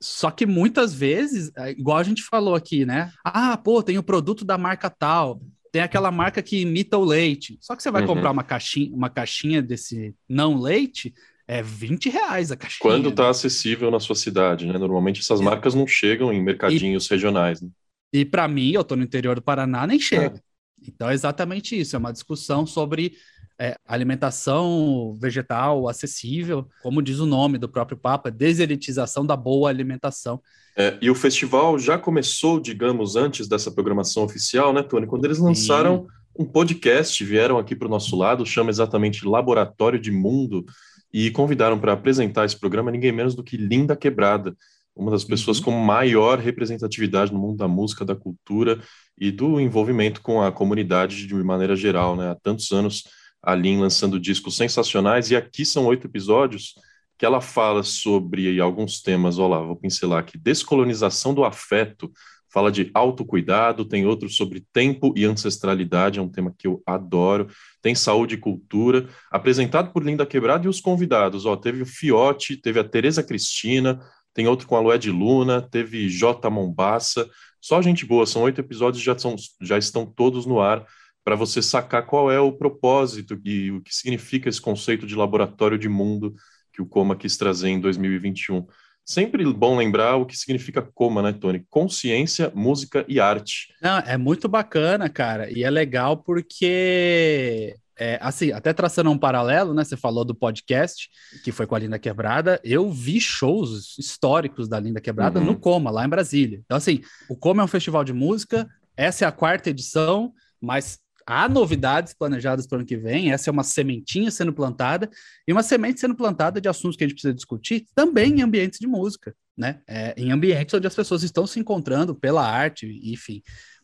Só 0.00 0.30
que 0.30 0.46
muitas 0.46 0.94
vezes, 0.94 1.50
é, 1.56 1.70
igual 1.70 1.98
a 1.98 2.02
gente 2.02 2.22
falou 2.22 2.54
aqui, 2.54 2.84
né? 2.84 3.12
Ah, 3.24 3.56
pô, 3.56 3.82
tem 3.82 3.98
o 3.98 4.02
produto 4.02 4.44
da 4.44 4.56
marca 4.56 4.88
tal. 4.88 5.40
Tem 5.70 5.82
aquela 5.82 6.10
marca 6.10 6.42
que 6.42 6.60
imita 6.60 6.98
o 6.98 7.04
leite. 7.04 7.56
Só 7.60 7.74
que 7.74 7.82
você 7.82 7.90
vai 7.90 8.02
uhum. 8.02 8.08
comprar 8.08 8.30
uma 8.30 8.44
caixinha, 8.44 8.94
uma 8.94 9.08
caixinha 9.08 9.62
desse 9.62 10.14
não 10.28 10.60
leite, 10.60 11.14
é 11.48 11.62
20 11.62 12.10
reais 12.10 12.52
a 12.52 12.56
caixinha. 12.56 12.80
Quando 12.80 13.08
está 13.08 13.30
acessível 13.30 13.90
na 13.90 13.98
sua 13.98 14.14
cidade, 14.14 14.66
né? 14.66 14.78
Normalmente 14.78 15.20
essas 15.20 15.40
marcas 15.40 15.74
não 15.74 15.86
chegam 15.86 16.32
em 16.32 16.42
mercadinhos 16.42 17.06
e... 17.06 17.10
regionais. 17.10 17.62
Né? 17.62 17.70
E 18.12 18.24
para 18.24 18.46
mim, 18.46 18.72
eu 18.72 18.82
estou 18.82 18.96
no 18.96 19.02
interior 19.02 19.34
do 19.34 19.42
Paraná, 19.42 19.86
nem 19.86 19.98
chega. 19.98 20.36
É. 20.36 20.51
Então 20.90 21.10
é 21.10 21.14
exatamente 21.14 21.78
isso, 21.78 21.96
é 21.96 21.98
uma 21.98 22.12
discussão 22.12 22.66
sobre 22.66 23.14
é, 23.58 23.76
alimentação 23.86 25.16
vegetal 25.20 25.88
acessível, 25.88 26.66
como 26.82 27.02
diz 27.02 27.20
o 27.20 27.26
nome 27.26 27.58
do 27.58 27.68
próprio 27.68 27.96
Papa, 27.96 28.30
deselitização 28.30 29.24
da 29.24 29.36
boa 29.36 29.68
alimentação. 29.68 30.40
É, 30.76 30.96
e 31.00 31.10
o 31.10 31.14
festival 31.14 31.78
já 31.78 31.98
começou, 31.98 32.58
digamos, 32.58 33.14
antes 33.14 33.46
dessa 33.46 33.70
programação 33.70 34.24
oficial, 34.24 34.72
né, 34.72 34.82
Tony? 34.82 35.06
Quando 35.06 35.26
eles 35.26 35.38
lançaram 35.38 36.00
Sim. 36.00 36.42
um 36.42 36.44
podcast, 36.44 37.22
vieram 37.24 37.58
aqui 37.58 37.76
para 37.76 37.86
o 37.86 37.90
nosso 37.90 38.16
lado, 38.16 38.46
chama 38.46 38.70
exatamente 38.70 39.26
Laboratório 39.26 40.00
de 40.00 40.10
Mundo, 40.10 40.64
e 41.12 41.30
convidaram 41.30 41.78
para 41.78 41.92
apresentar 41.92 42.46
esse 42.46 42.58
programa 42.58 42.90
ninguém 42.90 43.12
menos 43.12 43.34
do 43.34 43.44
que 43.44 43.56
Linda 43.56 43.94
Quebrada, 43.94 44.56
uma 44.94 45.10
das 45.10 45.24
pessoas 45.24 45.58
uhum. 45.58 45.64
com 45.64 45.70
maior 45.72 46.38
representatividade 46.38 47.32
no 47.32 47.38
mundo 47.38 47.56
da 47.56 47.68
música, 47.68 48.04
da 48.04 48.14
cultura 48.14 48.80
e 49.18 49.30
do 49.30 49.60
envolvimento 49.60 50.20
com 50.20 50.42
a 50.42 50.52
comunidade 50.52 51.26
de 51.26 51.34
maneira 51.34 51.74
geral, 51.74 52.16
né? 52.16 52.30
Há 52.30 52.34
tantos 52.34 52.70
anos 52.72 53.04
a 53.42 53.54
Lin 53.54 53.80
lançando 53.80 54.20
discos 54.20 54.56
sensacionais 54.56 55.30
e 55.30 55.36
aqui 55.36 55.64
são 55.64 55.86
oito 55.86 56.06
episódios 56.06 56.74
que 57.18 57.26
ela 57.26 57.40
fala 57.40 57.82
sobre 57.82 58.60
alguns 58.60 59.00
temas, 59.00 59.38
olha 59.38 59.56
lá, 59.56 59.62
vou 59.62 59.76
pincelar 59.76 60.20
aqui, 60.20 60.36
descolonização 60.36 61.32
do 61.32 61.44
afeto, 61.44 62.10
fala 62.52 62.70
de 62.70 62.90
autocuidado, 62.92 63.84
tem 63.84 64.04
outro 64.04 64.28
sobre 64.28 64.64
tempo 64.72 65.14
e 65.16 65.24
ancestralidade, 65.24 66.18
é 66.18 66.22
um 66.22 66.28
tema 66.28 66.54
que 66.56 66.66
eu 66.66 66.82
adoro, 66.86 67.48
tem 67.80 67.94
saúde 67.94 68.34
e 68.34 68.38
cultura, 68.38 69.08
apresentado 69.30 69.92
por 69.92 70.04
Linda 70.04 70.26
Quebrada 70.26 70.66
e 70.66 70.68
os 70.68 70.80
convidados, 70.80 71.46
ó, 71.46 71.56
teve 71.56 71.82
o 71.82 71.86
Fiote, 71.86 72.56
teve 72.56 72.78
a 72.78 72.84
Tereza 72.84 73.22
Cristina, 73.22 74.00
tem 74.34 74.46
outro 74.46 74.66
com 74.66 74.90
a 74.90 74.96
de 74.96 75.10
Luna, 75.10 75.62
teve 75.62 76.08
J. 76.08 76.48
Mombassa, 76.50 77.28
só 77.60 77.80
gente 77.80 78.04
boa, 78.04 78.26
são 78.26 78.42
oito 78.42 78.60
episódios, 78.60 79.02
já, 79.02 79.16
são, 79.16 79.36
já 79.60 79.78
estão 79.78 80.04
todos 80.04 80.46
no 80.46 80.60
ar, 80.60 80.84
para 81.24 81.36
você 81.36 81.62
sacar 81.62 82.04
qual 82.04 82.30
é 82.30 82.40
o 82.40 82.52
propósito 82.52 83.40
e 83.44 83.70
o 83.70 83.80
que 83.80 83.94
significa 83.94 84.48
esse 84.48 84.60
conceito 84.60 85.06
de 85.06 85.14
laboratório 85.14 85.78
de 85.78 85.88
mundo 85.88 86.34
que 86.72 86.82
o 86.82 86.86
Coma 86.86 87.14
quis 87.14 87.36
trazer 87.36 87.68
em 87.68 87.80
2021. 87.80 88.66
Sempre 89.04 89.44
bom 89.52 89.76
lembrar 89.76 90.16
o 90.16 90.26
que 90.26 90.36
significa 90.36 90.80
Coma, 90.80 91.22
né, 91.22 91.32
Tony? 91.32 91.64
Consciência, 91.68 92.50
música 92.54 93.04
e 93.08 93.20
arte. 93.20 93.74
Não, 93.80 93.98
é 93.98 94.16
muito 94.16 94.48
bacana, 94.48 95.08
cara, 95.08 95.50
e 95.50 95.62
é 95.62 95.70
legal 95.70 96.16
porque 96.16 97.76
é, 98.02 98.18
assim, 98.20 98.50
até 98.50 98.72
traçando 98.72 99.12
um 99.12 99.16
paralelo, 99.16 99.72
né? 99.72 99.84
Você 99.84 99.96
falou 99.96 100.24
do 100.24 100.34
podcast, 100.34 101.08
que 101.44 101.52
foi 101.52 101.68
com 101.68 101.76
a 101.76 101.78
Linda 101.78 102.00
Quebrada. 102.00 102.60
Eu 102.64 102.90
vi 102.90 103.20
shows 103.20 103.96
históricos 103.96 104.68
da 104.68 104.80
Linda 104.80 105.00
Quebrada 105.00 105.38
uhum. 105.38 105.46
no 105.46 105.56
Coma, 105.56 105.88
lá 105.88 106.04
em 106.04 106.08
Brasília. 106.08 106.60
Então, 106.64 106.76
assim, 106.76 107.00
o 107.28 107.36
Coma 107.36 107.62
é 107.62 107.64
um 107.64 107.68
festival 107.68 108.02
de 108.02 108.12
música, 108.12 108.68
essa 108.96 109.24
é 109.24 109.28
a 109.28 109.30
quarta 109.30 109.70
edição, 109.70 110.34
mas 110.60 110.98
há 111.24 111.48
novidades 111.48 112.12
planejadas 112.12 112.66
para 112.66 112.74
o 112.74 112.78
ano 112.80 112.88
que 112.88 112.96
vem. 112.96 113.30
Essa 113.30 113.50
é 113.50 113.52
uma 113.52 113.62
sementinha 113.62 114.32
sendo 114.32 114.52
plantada 114.52 115.08
e 115.46 115.52
uma 115.52 115.62
semente 115.62 116.00
sendo 116.00 116.16
plantada 116.16 116.60
de 116.60 116.68
assuntos 116.68 116.96
que 116.96 117.04
a 117.04 117.06
gente 117.06 117.14
precisa 117.14 117.32
discutir 117.32 117.86
também 117.94 118.40
em 118.40 118.42
ambientes 118.42 118.80
de 118.80 118.86
música, 118.88 119.32
né? 119.56 119.80
É, 119.86 120.12
em 120.16 120.32
ambientes 120.32 120.74
onde 120.74 120.88
as 120.88 120.94
pessoas 120.96 121.22
estão 121.22 121.46
se 121.46 121.60
encontrando 121.60 122.16
pela 122.16 122.44
arte, 122.44 123.00
enfim, 123.04 123.40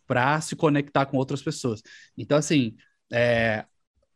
para 0.09 0.41
se 0.41 0.57
conectar 0.57 1.07
com 1.07 1.17
outras 1.17 1.41
pessoas. 1.41 1.81
Então, 2.17 2.37
assim, 2.37 2.75
é, 3.13 3.65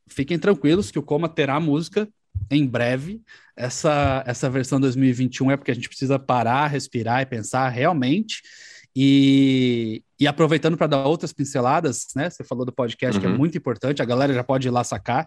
fiquem 0.08 0.38
tranquilos 0.38 0.90
que 0.90 0.98
o 0.98 1.02
Coma 1.02 1.28
terá 1.28 1.58
música 1.60 2.08
em 2.50 2.66
breve. 2.66 3.22
Essa, 3.56 4.22
essa 4.26 4.48
versão 4.48 4.80
2021 4.80 5.50
é 5.50 5.56
porque 5.56 5.70
a 5.70 5.74
gente 5.74 5.88
precisa 5.88 6.18
parar, 6.18 6.66
respirar 6.68 7.22
e 7.22 7.26
pensar 7.26 7.68
realmente. 7.68 8.42
E, 8.94 10.02
e 10.20 10.26
aproveitando 10.26 10.76
para 10.76 10.86
dar 10.86 11.06
outras 11.06 11.32
pinceladas, 11.32 12.08
né? 12.14 12.28
Você 12.28 12.44
falou 12.44 12.64
do 12.64 12.72
podcast, 12.72 13.16
uhum. 13.16 13.20
que 13.20 13.26
é 13.26 13.30
uhum. 13.30 13.38
muito 13.38 13.56
importante, 13.56 14.02
a 14.02 14.04
galera 14.04 14.34
já 14.34 14.44
pode 14.44 14.68
ir 14.68 14.70
lá 14.70 14.84
sacar. 14.84 15.26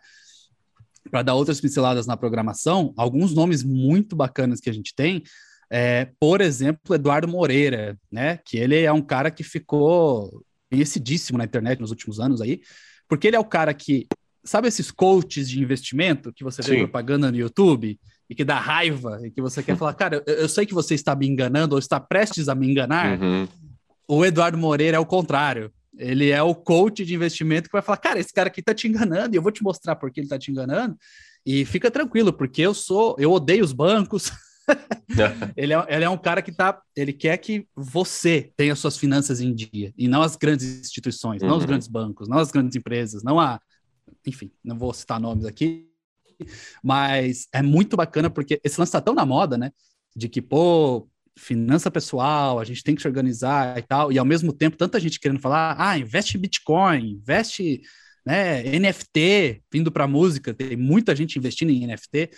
Para 1.09 1.21
dar 1.21 1.35
outras 1.35 1.61
pinceladas 1.61 2.07
na 2.07 2.17
programação, 2.17 2.93
alguns 2.97 3.33
nomes 3.33 3.63
muito 3.63 4.15
bacanas 4.15 4.59
que 4.59 4.69
a 4.69 4.73
gente 4.73 4.93
tem, 4.95 5.23
é, 5.69 6.09
por 6.19 6.41
exemplo, 6.41 6.95
Eduardo 6.95 7.27
Moreira, 7.27 7.97
né? 8.11 8.37
Que 8.45 8.57
ele 8.57 8.79
é 8.79 8.91
um 8.91 9.01
cara 9.01 9.31
que 9.31 9.43
ficou 9.43 10.43
conhecidíssimo 10.69 11.37
na 11.37 11.45
internet 11.45 11.79
nos 11.79 11.91
últimos 11.91 12.19
anos 12.19 12.41
aí, 12.41 12.61
porque 13.07 13.27
ele 13.27 13.35
é 13.35 13.39
o 13.39 13.45
cara 13.45 13.73
que 13.73 14.07
sabe 14.45 14.67
esses 14.67 14.91
coaches 14.91 15.49
de 15.49 15.61
investimento 15.61 16.31
que 16.31 16.43
você 16.43 16.61
vê 16.61 16.77
propaganda 16.77 17.31
no 17.31 17.37
YouTube 17.37 17.99
e 18.29 18.35
que 18.35 18.45
dá 18.45 18.59
raiva 18.59 19.19
e 19.23 19.31
que 19.31 19.41
você 19.41 19.61
quer 19.61 19.75
falar, 19.75 19.93
cara, 19.93 20.23
eu, 20.25 20.35
eu, 20.35 20.49
sei 20.49 20.65
que 20.65 20.73
você 20.73 20.95
está 20.95 21.15
me 21.15 21.27
enganando 21.27 21.75
ou 21.75 21.79
está 21.79 21.99
prestes 21.99 22.47
a 22.47 22.55
me 22.55 22.69
enganar. 22.69 23.19
Uhum. 23.19 23.47
O 24.07 24.23
Eduardo 24.23 24.57
Moreira 24.57 24.97
é 24.97 24.99
o 24.99 25.05
contrário. 25.05 25.71
Ele 25.97 26.29
é 26.29 26.41
o 26.41 26.53
coach 26.53 27.05
de 27.05 27.15
investimento 27.15 27.69
que 27.69 27.73
vai 27.73 27.81
falar, 27.81 27.97
cara, 27.97 28.19
esse 28.19 28.33
cara 28.33 28.47
aqui 28.47 28.61
tá 28.61 28.73
te 28.73 28.87
enganando 28.87 29.35
e 29.35 29.37
eu 29.37 29.41
vou 29.41 29.51
te 29.51 29.63
mostrar 29.63 29.95
por 29.95 30.11
que 30.11 30.19
ele 30.19 30.27
tá 30.27 30.37
te 30.37 30.51
enganando. 30.51 30.95
E 31.45 31.63
fica 31.65 31.89
tranquilo, 31.89 32.33
porque 32.33 32.61
eu 32.61 32.73
sou, 32.73 33.15
eu 33.19 33.31
odeio 33.31 33.63
os 33.63 33.71
bancos. 33.71 34.31
ele, 35.55 35.73
é, 35.73 35.85
ele 35.87 36.03
é 36.03 36.09
um 36.09 36.17
cara 36.17 36.41
que 36.41 36.51
tá, 36.51 36.81
ele 36.95 37.13
quer 37.13 37.37
que 37.37 37.67
você 37.75 38.51
tenha 38.57 38.75
suas 38.75 38.97
finanças 38.97 39.39
em 39.39 39.53
dia 39.53 39.93
e 39.97 40.07
não 40.07 40.21
as 40.21 40.35
grandes 40.35 40.81
instituições, 40.81 41.41
uhum. 41.41 41.49
não 41.49 41.57
os 41.57 41.63
uhum. 41.63 41.67
grandes 41.67 41.87
bancos, 41.87 42.27
não 42.27 42.39
as 42.39 42.51
grandes 42.51 42.75
empresas, 42.75 43.23
não 43.23 43.39
a 43.39 43.59
enfim, 44.25 44.51
não 44.63 44.77
vou 44.77 44.93
citar 44.93 45.19
nomes 45.19 45.45
aqui, 45.45 45.89
mas 46.83 47.47
é 47.53 47.61
muito 47.61 47.95
bacana 47.95 48.29
porque 48.29 48.59
esse 48.63 48.79
lance 48.79 48.91
tá 48.91 49.01
tão 49.01 49.13
na 49.13 49.25
moda, 49.25 49.57
né? 49.57 49.71
De 50.15 50.29
que, 50.29 50.41
pô, 50.41 51.07
finança 51.37 51.91
pessoal, 51.91 52.59
a 52.59 52.63
gente 52.63 52.83
tem 52.83 52.95
que 52.95 53.01
se 53.01 53.07
organizar 53.07 53.77
e 53.77 53.81
tal, 53.81 54.11
e 54.11 54.17
ao 54.17 54.25
mesmo 54.25 54.53
tempo 54.53 54.77
tanta 54.77 54.99
gente 54.99 55.19
querendo 55.19 55.41
falar, 55.41 55.75
ah, 55.77 55.97
investe 55.97 56.37
em 56.37 56.39
Bitcoin, 56.39 57.11
investe, 57.11 57.81
né, 58.25 58.63
NFT, 58.79 59.61
vindo 59.71 59.91
para 59.91 60.07
música, 60.07 60.53
tem 60.53 60.77
muita 60.77 61.15
gente 61.15 61.37
investindo 61.37 61.71
em 61.71 61.85
NFT, 61.85 62.29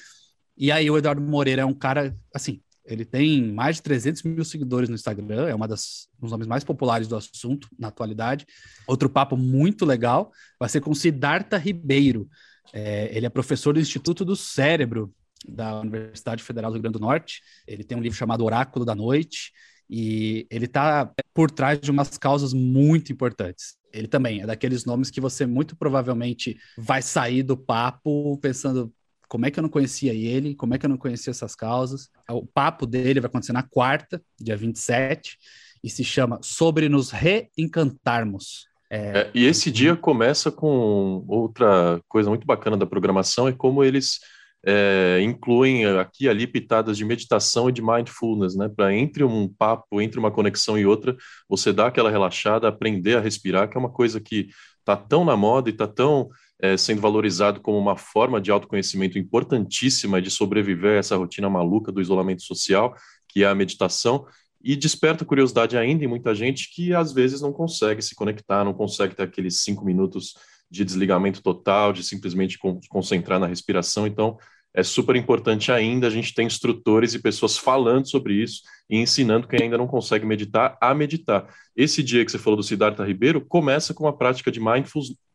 e 0.57 0.71
aí 0.71 0.89
o 0.89 0.97
Eduardo 0.97 1.21
Moreira 1.21 1.62
é 1.62 1.65
um 1.65 1.74
cara, 1.74 2.17
assim, 2.33 2.62
ele 2.88 3.06
tem 3.06 3.51
mais 3.51 3.75
de 3.75 3.84
300 3.84 4.24
mil 4.24 4.46
seguidores 4.46 4.89
no 4.89 4.96
Instagram, 4.96 5.48
é 5.48 5.53
uma 5.53 5.67
das 5.67 6.08
um 6.17 6.22
dos 6.22 6.32
nomes 6.32 6.48
mais 6.48 6.63
populares 6.63 7.08
do 7.08 7.15
assunto 7.15 7.67
na 7.77 7.89
atualidade. 7.89 8.46
Outro 8.88 9.10
papo 9.10 9.36
muito 9.36 9.86
legal 9.86 10.32
vai 10.60 10.70
ser 10.70 10.82
com 10.82 10.96
Siddhartha 10.96 11.58
Ribeiro. 11.58 12.27
É, 12.74 13.15
ele 13.15 13.25
é 13.25 13.29
professor 13.29 13.74
do 13.74 13.79
Instituto 13.79 14.25
do 14.25 14.36
Cérebro 14.36 15.13
da 15.48 15.79
Universidade 15.82 16.41
Federal 16.41 16.72
do 16.72 16.75
Rio 16.75 16.82
Grande 16.82 16.98
do 16.98 17.06
Norte. 17.06 17.41
Ele 17.67 17.84
tem 17.84 17.98
um 17.98 18.01
livro 18.01 18.17
chamado 18.17 18.44
Oráculo 18.44 18.86
da 18.86 18.96
Noite 18.96 19.51
e 19.89 20.48
ele 20.50 20.65
está 20.65 21.12
por 21.34 21.51
trás 21.51 21.79
de 21.79 21.91
umas 21.91 22.17
causas 22.17 22.53
muito 22.53 23.12
importantes. 23.12 23.77
Ele 23.94 24.08
também 24.08 24.41
é 24.41 24.46
daqueles 24.46 24.86
nomes 24.86 25.10
que 25.10 25.22
você 25.22 25.46
muito 25.46 25.75
provavelmente 25.75 26.58
vai 26.77 27.01
sair 27.01 27.41
do 27.44 27.56
papo 27.56 28.38
pensando, 28.38 28.94
como 29.27 29.46
é 29.46 29.51
que 29.51 29.60
eu 29.60 29.62
não 29.62 29.69
conhecia 29.69 30.13
ele, 30.13 30.55
como 30.55 30.74
é 30.74 30.77
que 30.77 30.86
eu 30.86 30.89
não 30.89 30.98
conhecia 30.98 31.31
essas 31.31 31.55
causas. 31.55 32.10
O 32.29 32.46
papo 32.46 32.86
dele 32.86 33.19
vai 33.19 33.27
acontecer 33.27 33.53
na 33.53 33.63
quarta, 33.63 34.22
dia 34.39 34.55
27, 34.55 35.38
e 35.84 35.89
se 35.89 36.03
chama 36.03 36.39
Sobre 36.41 36.89
nos 36.89 37.12
Reencantarmos. 37.12 38.67
É... 38.89 39.19
É, 39.19 39.31
e 39.34 39.46
esse 39.46 39.69
dia 39.69 39.96
começa 39.96 40.50
com 40.50 41.24
outra 41.27 42.01
coisa 42.07 42.29
muito 42.29 42.48
bacana 42.48 42.77
da 42.77 42.86
programação, 42.86 43.48
é 43.48 43.53
como 43.53 43.84
eles 43.84 44.19
é, 44.65 45.19
incluem 45.22 45.86
aqui 45.86 46.25
e 46.25 46.29
ali 46.29 46.48
pitadas 46.48 46.98
de 46.98 47.05
meditação 47.05 47.69
e 47.69 47.72
de 47.72 47.81
mindfulness, 47.81 48.55
né? 48.55 48.69
Para 48.69 48.93
entre 48.93 49.24
um 49.24 49.48
papo, 49.48 50.01
entre 50.01 50.19
uma 50.19 50.31
conexão 50.31 50.77
e 50.77 50.86
outra, 50.86 51.15
você 51.48 51.72
dar 51.72 51.88
aquela 51.88 52.10
relaxada, 52.10 52.67
aprender 52.67 53.17
a 53.17 53.22
respirar, 53.22 53.69
que 53.69 53.77
é 53.77 53.79
uma 53.79 53.91
coisa 53.91 54.19
que 54.19 54.50
está 54.79 54.96
tão 54.96 55.24
na 55.24 55.36
moda 55.36 55.69
e 55.69 55.74
está 55.74 55.88
tão 55.88 56.29
é, 56.60 56.76
sendo 56.76 57.02
valorizado 57.02 57.62
como 57.62 57.78
uma 57.78 57.96
forma 57.96 58.42
de 58.42 58.52
autoconhecimento 58.52 59.18
importantíssima 59.18 60.22
de 60.22 60.32
sobreviver 60.32 60.96
a 60.96 61.00
essa 61.00 61.16
rotina 61.16 61.50
maluca 61.50 61.92
do 61.92 62.02
isolamento 62.02 62.42
social, 62.44 62.96
que 63.28 63.44
é 63.44 63.48
a 63.48 63.56
meditação, 63.56 64.26
e 64.64 64.76
desperta 64.76 65.24
curiosidade 65.24 65.78
ainda 65.78 66.04
em 66.04 66.08
muita 66.08 66.34
gente 66.34 66.74
que 66.74 66.94
às 66.94 67.14
vezes 67.14 67.42
não 67.42 67.54
consegue 67.54 68.02
se 68.02 68.16
conectar, 68.16 68.64
não 68.64 68.74
consegue 68.74 69.16
ter 69.16 69.24
aqueles 69.24 69.60
cinco 69.60 69.86
minutos 69.86 70.34
de 70.70 70.84
desligamento 70.84 71.42
total, 71.42 71.94
de 71.94 72.04
simplesmente 72.04 72.58
concentrar 72.90 73.40
na 73.40 73.48
respiração. 73.48 74.06
Então, 74.06 74.38
é 74.77 74.84
super 74.84 75.15
importante 75.15 75.72
ainda 75.72 76.05
a 76.05 76.10
gente 76.12 76.36
ter 76.36 76.43
instrutores 76.43 77.15
e 77.15 77.19
pessoas 77.19 77.57
falando 77.57 78.07
sobre 78.07 78.36
isso 78.36 78.62
e 78.88 78.96
ensinando 78.96 79.48
quem 79.48 79.63
ainda 79.63 79.75
não 79.75 79.88
consegue 79.88 80.24
meditar 80.24 80.77
a 80.79 80.93
meditar. 80.93 81.48
Esse 81.75 82.03
dia 82.03 82.24
que 82.24 82.31
você 82.31 82.38
falou 82.38 82.57
do 82.57 82.62
Siddhartha 82.62 83.03
Ribeiro 83.03 83.41
começa 83.41 83.91
com 83.91 84.07
a 84.07 84.13
prática 84.13 84.51
de 84.51 84.60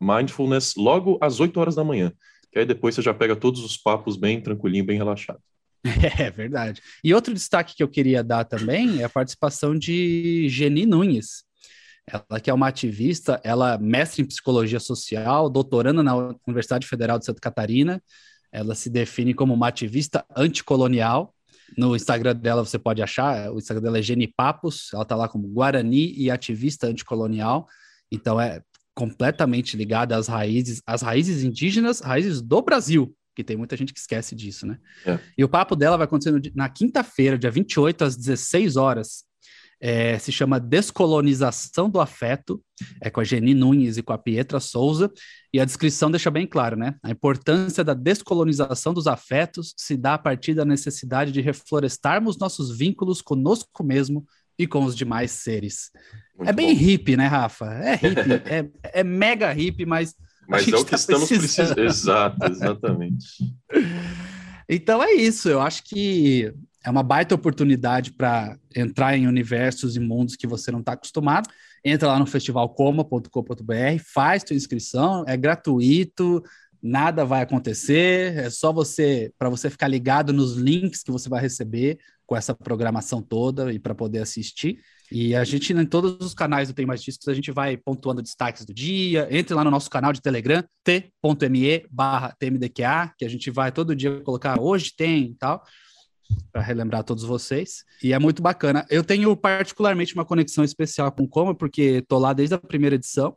mindfulness 0.01 0.75
logo 0.77 1.19
às 1.21 1.41
8 1.41 1.59
horas 1.59 1.75
da 1.75 1.83
manhã, 1.83 2.13
que 2.53 2.61
aí 2.61 2.65
depois 2.65 2.95
você 2.95 3.03
já 3.03 3.13
pega 3.13 3.35
todos 3.35 3.65
os 3.65 3.77
papos 3.77 4.17
bem 4.17 4.41
tranquilinho, 4.41 4.87
bem 4.87 4.97
relaxado. 4.97 5.41
É 6.21 6.31
verdade. 6.31 6.81
E 7.03 7.13
outro 7.13 7.35
destaque 7.35 7.75
que 7.75 7.83
eu 7.83 7.89
queria 7.89 8.23
dar 8.23 8.45
também 8.45 9.01
é 9.01 9.05
a 9.05 9.09
participação 9.09 9.77
de 9.77 10.47
Geni 10.49 10.87
Nunes. 10.87 11.43
Ela 12.07 12.41
que 12.41 12.49
é 12.49 12.55
uma 12.55 12.69
ativista, 12.69 13.41
ela 13.43 13.75
é 13.75 13.79
mestre 13.79 14.23
em 14.23 14.27
psicologia 14.27 14.79
social, 14.79 15.51
doutoranda 15.51 16.01
na 16.01 16.37
Universidade 16.47 16.87
Federal 16.87 17.19
de 17.19 17.25
Santa 17.25 17.41
Catarina, 17.41 18.01
ela 18.53 18.75
se 18.75 18.91
define 18.91 19.33
como 19.33 19.55
uma 19.55 19.69
ativista 19.69 20.25
anticolonial. 20.37 21.35
No 21.77 21.97
Instagram 21.97 22.37
dela 22.37 22.65
você 22.65 22.79
pode 22.79 23.03
achar, 23.03 23.51
o 23.51 23.59
Instagram 23.59 23.83
dela 23.83 23.99
é 23.99 24.03
Geni 24.03 24.29
Papos, 24.29 24.91
ela 24.93 25.03
está 25.03 25.17
lá 25.17 25.27
como 25.27 25.49
Guarani 25.49 26.13
e 26.15 26.31
ativista 26.31 26.87
anticolonial. 26.87 27.67
Então 28.11 28.39
é 28.39 28.63
completamente 28.95 29.75
ligada 29.75 30.15
às 30.17 30.29
raízes, 30.29 30.83
às 30.87 31.01
raízes 31.01 31.43
indígenas, 31.43 32.01
raízes 32.01 32.43
do 32.43 32.61
Brasil, 32.61 33.17
que 33.35 33.43
tem 33.43 33.57
muita 33.57 33.75
gente 33.75 33.95
que 33.95 33.99
esquece 33.99 34.35
disso, 34.35 34.67
né? 34.67 34.79
É. 35.07 35.19
E 35.37 35.43
o 35.43 35.49
papo 35.49 35.75
dela 35.75 35.97
vai 35.97 36.05
acontecer 36.05 36.31
no, 36.31 36.41
na 36.55 36.69
quinta-feira, 36.69 37.39
dia 37.39 37.51
28, 37.51 38.05
às 38.05 38.17
16 38.17 38.77
horas, 38.77 39.25
é, 39.85 40.17
se 40.17 40.31
chama 40.31 40.61
Descolonização 40.61 41.91
do 41.91 42.01
Afeto, 42.01 42.63
é 43.01 43.11
com 43.11 43.19
a 43.19 43.25
Geni 43.25 43.53
Nunes 43.53 43.97
e 43.97 44.03
com 44.03 44.13
a 44.13 44.19
Pietra 44.19 44.61
Souza, 44.61 45.11
e 45.53 45.59
a 45.59 45.65
descrição 45.65 46.09
deixa 46.09 46.31
bem 46.31 46.47
claro, 46.47 46.77
né? 46.77 46.95
A 47.03 47.11
importância 47.11 47.83
da 47.83 47.93
descolonização 47.93 48.95
dos 48.95 49.09
afetos 49.09 49.75
se 49.77 49.97
dá 49.97 50.15
a 50.15 50.19
partir 50.19 50.55
da 50.55 50.65
necessidade 50.65 51.33
de 51.33 51.41
reflorestarmos 51.41 52.39
nossos 52.39 52.79
vínculos 52.79 53.21
conosco 53.21 53.83
mesmo 53.83 54.25
e 54.57 54.69
com 54.69 54.85
os 54.85 54.95
demais 54.95 55.33
seres. 55.33 55.91
Muito 56.39 56.49
é 56.49 56.53
bem 56.53 56.73
bom. 56.73 56.81
hippie, 56.81 57.17
né, 57.17 57.27
Rafa? 57.27 57.67
É 57.67 57.97
hippie, 57.97 58.33
é, 58.47 58.71
é 59.01 59.03
mega 59.03 59.53
hippie, 59.53 59.85
mas. 59.85 60.15
Mas 60.49 60.69
é 60.69 60.77
o 60.77 60.85
que 60.85 60.91
tá 60.91 60.97
estamos 60.97 61.29
precisando. 61.29 61.79
Exato, 61.81 62.47
exatamente. 62.47 63.53
então 64.69 65.03
é 65.03 65.13
isso, 65.15 65.49
eu 65.49 65.61
acho 65.61 65.83
que 65.83 66.55
é 66.85 66.91
uma 66.91 67.03
baita 67.03 67.35
oportunidade 67.35 68.13
para 68.13 68.59
entrar 68.75 69.17
em 69.17 69.27
universos 69.27 69.97
e 69.97 70.01
mundos 70.01 70.37
que 70.37 70.47
você 70.47 70.71
não 70.71 70.81
está 70.81 70.93
acostumado. 70.93 71.49
Entra 71.85 72.09
lá 72.09 72.19
no 72.19 72.27
festivalcoma.com.br, 72.27 74.03
faz 74.13 74.43
sua 74.47 74.57
inscrição, 74.57 75.25
é 75.27 75.37
gratuito, 75.37 76.43
nada 76.83 77.25
vai 77.25 77.43
acontecer, 77.43 78.37
é 78.37 78.51
só 78.51 78.73
você 78.73 79.33
para 79.39 79.49
você 79.49 79.71
ficar 79.71 79.87
ligado 79.87 80.33
nos 80.33 80.57
links 80.57 81.03
que 81.03 81.13
você 81.13 81.29
vai 81.29 81.41
receber 81.41 81.99
com 82.27 82.37
essa 82.37 82.55
programação 82.55 83.23
toda 83.23 83.73
e 83.73 83.79
para 83.79 83.95
poder 83.95 84.19
assistir. 84.19 84.81
E 85.11 85.35
a 85.35 85.45
gente, 85.45 85.73
em 85.73 85.85
todos 85.85 86.25
os 86.25 86.35
canais 86.35 86.69
do 86.69 86.75
Tem 86.75 86.87
Mais 86.87 87.03
Discos, 87.03 87.29
a 87.29 87.35
gente 87.35 87.53
vai 87.53 87.77
pontuando 87.77 88.23
destaques 88.23 88.65
do 88.65 88.73
dia. 88.73 89.29
Entre 89.31 89.55
lá 89.55 89.63
no 89.63 89.71
nosso 89.71 89.91
canal 89.91 90.13
de 90.13 90.23
Telegram, 90.23 90.65
t.me 90.83 91.85
barra 91.91 92.35
TMDQA, 92.39 93.13
que 93.19 93.25
a 93.25 93.29
gente 93.29 93.51
vai 93.51 93.71
todo 93.71 93.95
dia 93.95 94.21
colocar 94.23 94.59
hoje 94.59 94.93
tem 94.97 95.25
e 95.25 95.35
tal 95.35 95.63
para 96.53 96.63
relembrar 96.63 97.05
todos 97.05 97.25
vocês. 97.25 97.85
E 98.03 98.13
é 98.13 98.19
muito 98.19 98.43
bacana. 98.43 98.87
Eu 98.91 99.03
tenho 99.03 99.37
particularmente 99.37 100.15
uma 100.15 100.25
conexão 100.25 100.65
especial 100.65 101.11
com 101.13 101.25
o 101.25 101.29
Coma, 101.29 101.55
porque 101.55 102.03
tô 102.09 102.19
lá 102.19 102.33
desde 102.33 102.55
a 102.55 102.59
primeira 102.59 102.97
edição. 102.97 103.37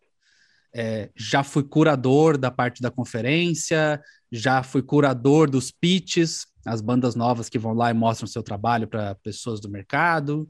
É, 0.74 1.10
já 1.16 1.44
fui 1.44 1.64
curador 1.64 2.38
da 2.38 2.52
parte 2.52 2.82
da 2.82 2.92
conferência, 2.92 4.02
já 4.30 4.62
fui 4.62 4.82
curador 4.82 5.50
dos 5.50 5.72
pitches, 5.72 6.46
as 6.66 6.82
bandas 6.82 7.16
novas 7.16 7.48
que 7.48 7.58
vão 7.58 7.74
lá 7.74 7.90
e 7.90 7.94
mostram 7.94 8.28
seu 8.28 8.44
trabalho 8.44 8.88
para 8.88 9.16
pessoas 9.16 9.62
do 9.62 9.70
mercado. 9.70 10.48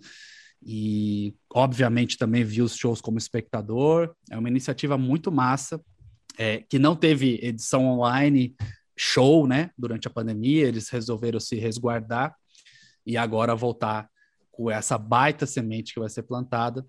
e 0.67 1.35
obviamente 1.53 2.17
também 2.17 2.43
vi 2.43 2.61
os 2.63 2.75
shows 2.75 2.99
como 2.99 3.19
espectador. 3.19 4.15
É 4.31 4.37
uma 4.37 4.49
iniciativa 4.49 4.97
muito 4.97 5.31
massa, 5.31 5.79
é, 6.37 6.63
que 6.67 6.79
não 6.79 6.95
teve 6.95 7.39
edição 7.43 7.85
online, 7.85 8.55
show, 8.97 9.47
né? 9.47 9.71
Durante 9.77 10.07
a 10.07 10.11
pandemia, 10.11 10.67
eles 10.67 10.89
resolveram 10.89 11.39
se 11.39 11.55
resguardar 11.55 12.35
e 13.05 13.17
agora 13.17 13.55
voltar 13.55 14.09
com 14.51 14.71
essa 14.71 14.97
baita 14.97 15.45
semente 15.45 15.93
que 15.93 15.99
vai 15.99 16.09
ser 16.09 16.23
plantada 16.23 16.85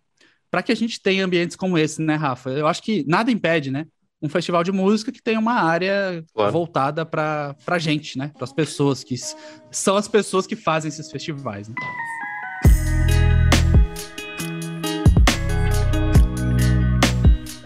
para 0.50 0.62
que 0.62 0.72
a 0.72 0.76
gente 0.76 1.00
tenha 1.00 1.24
ambientes 1.24 1.56
como 1.56 1.76
esse, 1.76 2.00
né, 2.00 2.14
Rafa? 2.14 2.50
Eu 2.50 2.66
acho 2.66 2.82
que 2.82 3.04
nada 3.06 3.30
impede, 3.30 3.70
né? 3.70 3.86
Um 4.22 4.28
festival 4.28 4.64
de 4.64 4.72
música 4.72 5.12
que 5.12 5.22
tem 5.22 5.36
uma 5.36 5.52
área 5.52 6.24
claro. 6.32 6.52
voltada 6.52 7.04
para 7.04 7.54
a 7.66 7.78
gente, 7.78 8.16
né? 8.16 8.30
Para 8.34 8.44
as 8.44 8.52
pessoas 8.52 9.04
que 9.04 9.16
são 9.70 9.96
as 9.96 10.08
pessoas 10.08 10.46
que 10.46 10.56
fazem 10.56 10.88
esses 10.88 11.10
festivais. 11.10 11.68
Né? 11.68 11.74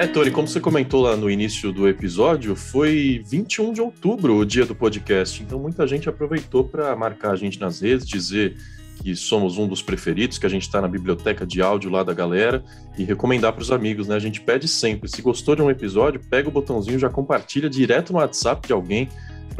É, 0.00 0.07
Tony, 0.07 0.30
como 0.30 0.49
você 0.49 0.59
comentou 0.59 1.02
lá 1.02 1.14
no 1.14 1.28
início 1.28 1.71
do 1.71 1.87
episódio, 1.87 2.57
foi 2.57 3.23
21 3.26 3.75
de 3.75 3.83
outubro 3.83 4.35
o 4.35 4.47
dia 4.47 4.64
do 4.64 4.75
podcast, 4.75 5.42
então 5.42 5.59
muita 5.59 5.87
gente 5.87 6.09
aproveitou 6.09 6.64
para 6.64 6.97
marcar 6.97 7.33
a 7.33 7.37
gente 7.37 7.61
nas 7.61 7.83
redes, 7.83 8.09
dizer 8.09 8.57
que 9.02 9.14
somos 9.14 9.59
um 9.59 9.69
dos 9.69 9.83
preferidos, 9.83 10.38
que 10.38 10.47
a 10.47 10.49
gente 10.49 10.62
está 10.62 10.80
na 10.80 10.88
biblioteca 10.88 11.47
de 11.47 11.61
áudio 11.61 11.90
lá 11.90 12.02
da 12.02 12.14
galera 12.14 12.64
e 12.97 13.04
recomendar 13.04 13.52
para 13.52 13.61
os 13.61 13.71
amigos, 13.71 14.09
né? 14.09 14.16
A 14.16 14.19
gente 14.19 14.40
pede 14.40 14.66
sempre, 14.66 15.07
se 15.07 15.21
gostou 15.21 15.54
de 15.54 15.61
um 15.61 15.69
episódio, 15.69 16.19
pega 16.30 16.49
o 16.49 16.50
botãozinho, 16.50 16.99
já 16.99 17.11
compartilha 17.11 17.69
direto 17.69 18.11
no 18.11 18.21
WhatsApp 18.21 18.66
de 18.66 18.73
alguém 18.73 19.07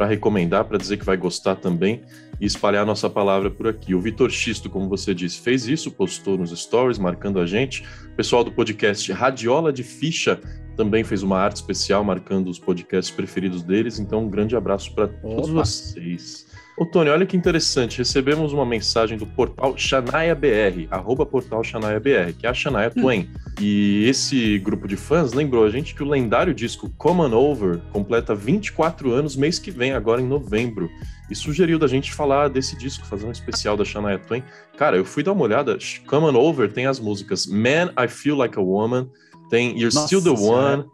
para 0.01 0.07
recomendar, 0.07 0.65
para 0.65 0.79
dizer 0.79 0.97
que 0.97 1.05
vai 1.05 1.15
gostar 1.15 1.57
também 1.57 2.01
e 2.39 2.45
espalhar 2.47 2.81
a 2.81 2.85
nossa 2.87 3.07
palavra 3.07 3.51
por 3.51 3.67
aqui. 3.67 3.93
O 3.93 4.01
Vitor 4.01 4.31
Xisto, 4.31 4.67
como 4.67 4.89
você 4.89 5.13
disse, 5.13 5.39
fez 5.39 5.67
isso, 5.67 5.91
postou 5.91 6.39
nos 6.39 6.49
stories, 6.59 6.97
marcando 6.97 7.39
a 7.39 7.45
gente. 7.45 7.83
O 8.11 8.15
pessoal 8.15 8.43
do 8.43 8.51
podcast 8.51 9.11
Radiola 9.11 9.71
de 9.71 9.83
Ficha 9.83 10.41
também 10.75 11.03
fez 11.03 11.21
uma 11.21 11.37
arte 11.37 11.57
especial 11.57 12.03
marcando 12.03 12.47
os 12.49 12.57
podcasts 12.57 13.13
preferidos 13.13 13.61
deles. 13.61 13.99
Então, 13.99 14.23
um 14.25 14.27
grande 14.27 14.55
abraço 14.55 14.91
para 14.95 15.07
todos 15.07 15.49
vocês. 15.49 16.47
Ô, 16.81 16.85
Tony, 16.87 17.11
olha 17.11 17.27
que 17.27 17.37
interessante. 17.37 17.99
Recebemos 17.99 18.53
uma 18.53 18.65
mensagem 18.65 19.15
do 19.15 19.27
portal 19.27 19.77
Xanaia 19.77 20.33
BR, 20.33 20.87
arroba 20.89 21.27
portal 21.27 21.63
Xanaia 21.63 21.99
BR, 21.99 22.33
que 22.35 22.47
é 22.47 22.49
a 22.49 22.55
Xanaia 22.55 22.91
hum. 22.97 23.01
Twain. 23.01 23.29
E 23.61 24.03
esse 24.09 24.57
grupo 24.57 24.87
de 24.87 24.97
fãs 24.97 25.31
lembrou 25.31 25.63
a 25.63 25.69
gente 25.69 25.93
que 25.93 26.01
o 26.01 26.09
lendário 26.09 26.55
disco 26.55 26.89
Common 26.97 27.33
Over 27.33 27.77
completa 27.91 28.33
24 28.33 29.11
anos 29.11 29.35
mês 29.35 29.59
que 29.59 29.69
vem, 29.69 29.93
agora 29.93 30.21
em 30.21 30.27
novembro. 30.27 30.89
E 31.29 31.35
sugeriu 31.35 31.77
da 31.77 31.85
gente 31.85 32.11
falar 32.11 32.47
desse 32.47 32.75
disco, 32.75 33.05
fazer 33.05 33.27
um 33.27 33.31
especial 33.31 33.77
da 33.77 33.85
Shania 33.85 34.17
Twain. 34.17 34.43
Cara, 34.75 34.97
eu 34.97 35.05
fui 35.05 35.21
dar 35.21 35.33
uma 35.33 35.43
olhada. 35.43 35.77
Common 36.07 36.33
Over 36.33 36.73
tem 36.73 36.87
as 36.87 36.99
músicas 36.99 37.45
Man, 37.45 37.93
I 37.95 38.07
Feel 38.07 38.37
Like 38.37 38.57
a 38.57 38.61
Woman, 38.61 39.07
tem 39.51 39.77
You're 39.77 39.93
Nossa 39.93 40.07
Still 40.07 40.23
the 40.23 40.31
One. 40.31 40.85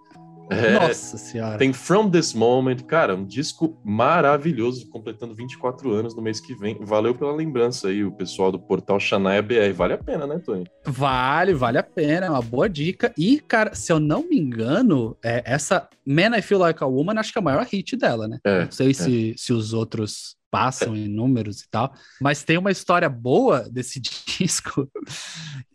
É, 0.50 0.74
Nossa 0.74 1.18
senhora. 1.18 1.58
Tem 1.58 1.74
From 1.74 2.10
This 2.10 2.34
Moment, 2.34 2.78
cara, 2.88 3.16
um 3.16 3.26
disco 3.26 3.80
maravilhoso, 3.84 4.90
completando 4.90 5.36
24 5.36 5.92
anos 5.92 6.16
no 6.16 6.22
mês 6.22 6.40
que 6.40 6.56
vem. 6.56 6.78
Valeu 6.82 7.14
pela 7.14 7.34
lembrança 7.34 7.90
aí, 7.90 8.04
o 8.04 8.12
pessoal 8.12 8.52
do 8.52 8.60
portal 8.60 9.00
Xanaia 9.00 9.42
BR. 9.42 9.74
Vale 9.74 9.94
a 9.94 9.98
pena, 9.98 10.26
né, 10.26 10.40
Tony? 10.40 10.66
Vale, 10.86 11.54
vale 11.54 11.78
a 11.78 11.84
pena, 11.84 12.28
é 12.28 12.30
uma 12.30 12.42
boa 12.42 12.70
dica. 12.70 13.14
E, 13.18 13.40
cara, 13.40 13.76
se 13.76 13.92
eu 13.92 14.00
não 14.00 14.28
me 14.28 14.38
engano, 14.38 15.18
é, 15.24 15.44
essa 15.46 15.90
Man 16.08 16.38
I 16.38 16.42
Feel 16.42 16.62
Like 16.62 16.82
a 16.82 16.88
Woman, 16.88 17.20
acho 17.20 17.34
que 17.34 17.38
é 17.38 17.42
a 17.42 17.44
maior 17.44 17.66
hit 17.66 17.98
dela, 17.98 18.30
né? 18.30 18.40
É, 18.46 18.64
não 18.64 18.72
sei 18.72 18.92
é. 18.92 18.94
se, 18.94 19.36
se 19.36 19.52
os 19.52 19.74
outros 19.74 20.38
passam 20.50 20.96
é. 20.96 21.00
em 21.00 21.10
números 21.10 21.62
e 21.62 21.70
tal, 21.70 21.94
mas 22.22 22.44
tem 22.44 22.58
uma 22.58 22.72
história 22.72 23.10
boa 23.10 23.68
desse 23.70 24.00
disco. 24.40 24.90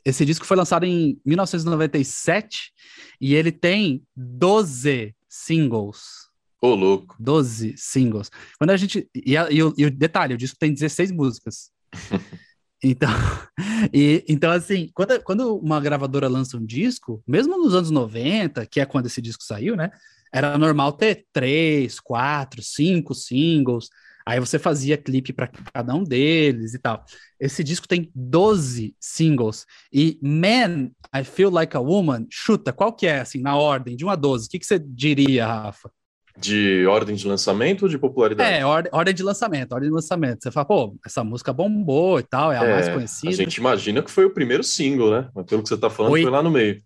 Esse 0.03 0.25
disco 0.25 0.47
foi 0.47 0.57
lançado 0.57 0.85
em 0.85 1.21
1997 1.27 2.73
e 3.21 3.35
ele 3.35 3.53
tem 3.53 4.03
12 4.17 5.15
singles. 5.29 6.31
Ô, 6.63 6.69
oh, 6.69 6.75
louco. 6.75 7.17
12 7.19 7.75
singles. 7.77 8.31
Quando 8.59 8.71
a 8.71 8.77
gente. 8.77 9.09
E, 9.15 9.35
e, 9.35 9.57
e, 9.77 9.85
o 9.85 9.91
detalhe, 9.91 10.35
o 10.35 10.39
disco 10.39 10.57
tem 10.59 10.73
16 10.73 11.11
músicas. 11.11 11.71
então, 12.83 13.11
e, 13.93 14.25
então, 14.29 14.51
assim, 14.51 14.89
quando, 14.95 15.21
quando 15.23 15.57
uma 15.57 15.81
gravadora 15.81 16.29
lança 16.29 16.57
um 16.57 16.65
disco, 16.65 17.23
mesmo 17.27 17.59
nos 17.59 17.75
anos 17.75 17.91
90, 17.91 18.65
que 18.67 18.81
é 18.81 18.87
quando 18.87 19.07
esse 19.07 19.21
disco 19.21 19.43
saiu, 19.43 19.77
né? 19.77 19.91
Era 20.33 20.57
normal 20.57 20.93
ter 20.93 21.27
três, 21.33 22.01
quatro, 22.01 22.63
cinco 22.63 23.15
singles. 23.15 23.89
Aí 24.25 24.39
você 24.39 24.59
fazia 24.59 24.97
clipe 24.97 25.33
para 25.33 25.49
cada 25.49 25.95
um 25.95 26.05
deles 26.05 26.75
e 26.75 26.79
tal. 26.79 27.05
Esse 27.41 27.63
disco 27.63 27.89
tem 27.89 28.11
12 28.15 28.95
singles. 29.01 29.67
E 29.93 30.19
Man, 30.23 30.91
I 31.15 31.25
Feel 31.25 31.51
Like 31.51 31.77
a 31.77 31.81
Woman, 31.81 32.27
chuta, 32.31 32.73
qual 32.73 32.93
que 32.93 33.07
é, 33.07 33.21
assim, 33.21 33.41
na 33.41 33.57
ordem, 33.57 33.97
de 33.97 34.05
1 34.05 34.11
a 34.11 34.17
12? 34.17 34.47
O 34.47 34.51
que, 34.51 34.59
que 34.59 34.67
você 34.67 34.79
diria, 34.79 35.47
Rafa? 35.47 35.91
De 36.39 36.87
ordem 36.87 37.15
de 37.15 37.29
lançamento 37.29 37.83
ou 37.83 37.89
de 37.89 37.99
popularidade? 37.99 38.55
É, 38.55 38.65
ordem, 38.65 38.91
ordem 38.95 39.13
de 39.13 39.23
lançamento, 39.23 39.73
ordem 39.73 39.91
de 39.91 39.95
lançamento. 39.95 40.43
Você 40.43 40.51
fala, 40.51 40.65
pô, 40.65 40.97
essa 41.05 41.23
música 41.23 41.53
bombou 41.53 42.19
e 42.19 42.23
tal, 42.23 42.51
é 42.51 42.59
a 42.59 42.65
é, 42.65 42.73
mais 42.73 42.89
conhecida. 42.89 43.29
A 43.29 43.37
gente 43.37 43.57
imagina 43.57 44.03
que 44.03 44.11
foi 44.11 44.25
o 44.25 44.33
primeiro 44.33 44.63
single, 44.63 45.11
né? 45.11 45.29
Mas 45.35 45.45
pelo 45.45 45.63
que 45.63 45.69
você 45.69 45.77
tá 45.77 45.91
falando, 45.91 46.13
Oit... 46.13 46.23
foi 46.23 46.33
lá 46.33 46.43
no 46.43 46.51
meio. 46.51 46.81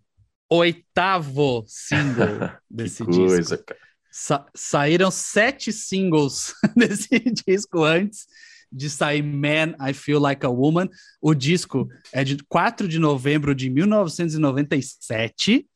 Oitavo 0.48 1.64
single 1.66 2.50
desse 2.70 3.04
coisa, 3.04 3.56
disco. 3.56 3.64
Cara. 3.66 3.80
Sa 4.10 4.46
saíram 4.54 5.10
sete 5.10 5.72
singles 5.72 6.54
desse 6.76 7.18
disco 7.18 7.82
antes 7.82 8.26
de 8.70 8.88
sair 8.90 9.22
Man, 9.22 9.74
I 9.80 9.92
Feel 9.92 10.20
Like 10.20 10.44
a 10.44 10.48
Woman. 10.50 10.88
O 11.20 11.34
disco 11.34 11.88
é 12.12 12.24
de 12.24 12.36
4 12.48 12.88
de 12.88 12.98
novembro 12.98 13.54
de 13.54 13.70
1997. 13.70 15.66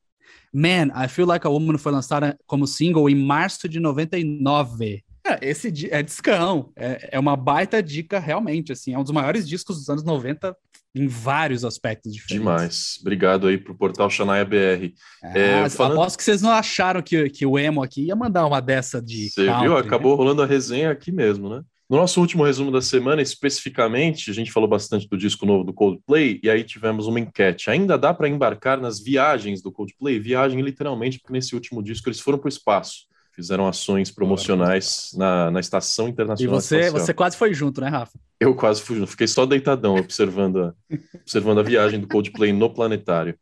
Man, 0.53 0.89
I 0.95 1.09
Feel 1.09 1.27
Like 1.27 1.47
a 1.47 1.51
Woman 1.51 1.79
foi 1.79 1.93
lançada 1.93 2.39
como 2.47 2.67
single 2.67 3.09
em 3.09 3.15
março 3.15 3.69
de 3.69 3.79
99. 3.79 5.05
É, 5.25 5.49
esse 5.49 5.89
é 5.91 6.03
discão, 6.03 6.73
é, 6.75 7.11
é 7.13 7.19
uma 7.19 7.37
baita 7.37 7.83
dica 7.83 8.19
realmente, 8.19 8.73
assim, 8.73 8.95
é 8.95 8.99
um 8.99 9.03
dos 9.03 9.13
maiores 9.13 9.47
discos 9.47 9.77
dos 9.77 9.89
anos 9.89 10.03
90 10.03 10.57
em 10.95 11.07
vários 11.07 11.65
aspectos 11.65 12.13
diferentes. 12.13 12.39
Demais. 12.39 12.99
Obrigado 13.01 13.47
aí 13.47 13.57
pro 13.57 13.75
portal 13.75 14.11
Xanaia 14.11 14.45
BR. 14.45 14.93
É, 15.23 15.63
é, 15.65 15.69
falando... 15.71 16.01
Aposto 16.01 16.19
que 16.19 16.25
vocês 16.25 16.43
não 16.43 16.51
acharam 16.51 17.03
que, 17.03 17.31
que 17.31 17.47
o 17.47 17.59
Emo 17.59 17.83
aqui 17.83 18.07
ia 18.07 18.17
mandar 18.17 18.47
uma 18.47 18.61
dessa 18.61 19.01
de. 19.01 19.31
Você 19.31 19.47
country, 19.47 19.63
viu? 19.63 19.75
Né? 19.75 19.81
Acabou 19.81 20.13
né? 20.13 20.19
rolando 20.19 20.43
a 20.43 20.47
resenha 20.47 20.91
aqui 20.91 21.13
mesmo, 21.13 21.49
né? 21.49 21.63
No 21.89 21.97
nosso 21.97 22.21
último 22.21 22.45
resumo 22.45 22.71
da 22.71 22.81
semana, 22.81 23.21
especificamente, 23.21 24.31
a 24.31 24.35
gente 24.35 24.53
falou 24.53 24.69
bastante 24.69 25.09
do 25.09 25.19
disco 25.19 25.45
novo 25.45 25.65
do 25.65 25.73
Coldplay 25.73 26.39
e 26.41 26.49
aí 26.49 26.63
tivemos 26.63 27.09
uma 27.09 27.19
enquete. 27.19 27.69
Ainda 27.69 27.99
dá 27.99 28.15
para 28.15 28.29
embarcar 28.29 28.81
nas 28.81 29.01
viagens 29.01 29.61
do 29.61 29.73
Coldplay? 29.73 30.21
Viagem, 30.21 30.61
literalmente, 30.61 31.19
porque 31.19 31.33
nesse 31.33 31.53
último 31.53 31.83
disco 31.83 32.09
eles 32.09 32.21
foram 32.21 32.39
para 32.39 32.47
o 32.47 32.49
espaço 32.49 33.10
fizeram 33.33 33.67
ações 33.67 34.11
promocionais 34.11 35.11
na, 35.15 35.51
na 35.51 35.61
Estação 35.61 36.09
Internacional. 36.09 36.59
E 36.59 36.61
você, 36.61 36.91
você 36.91 37.15
quase 37.15 37.37
foi 37.37 37.55
junto, 37.55 37.81
né, 37.81 37.89
Rafa? 37.89 38.19
Eu 38.39 38.55
quase 38.55 38.83
fui 38.83 38.97
junto, 38.97 39.11
fiquei 39.11 39.27
só 39.27 39.47
deitadão 39.47 39.97
observando 39.97 40.59
a, 40.65 40.75
observando 41.21 41.59
a 41.59 41.63
viagem 41.63 42.01
do 42.01 42.09
Coldplay 42.09 42.53
no 42.53 42.73
planetário. 42.73 43.39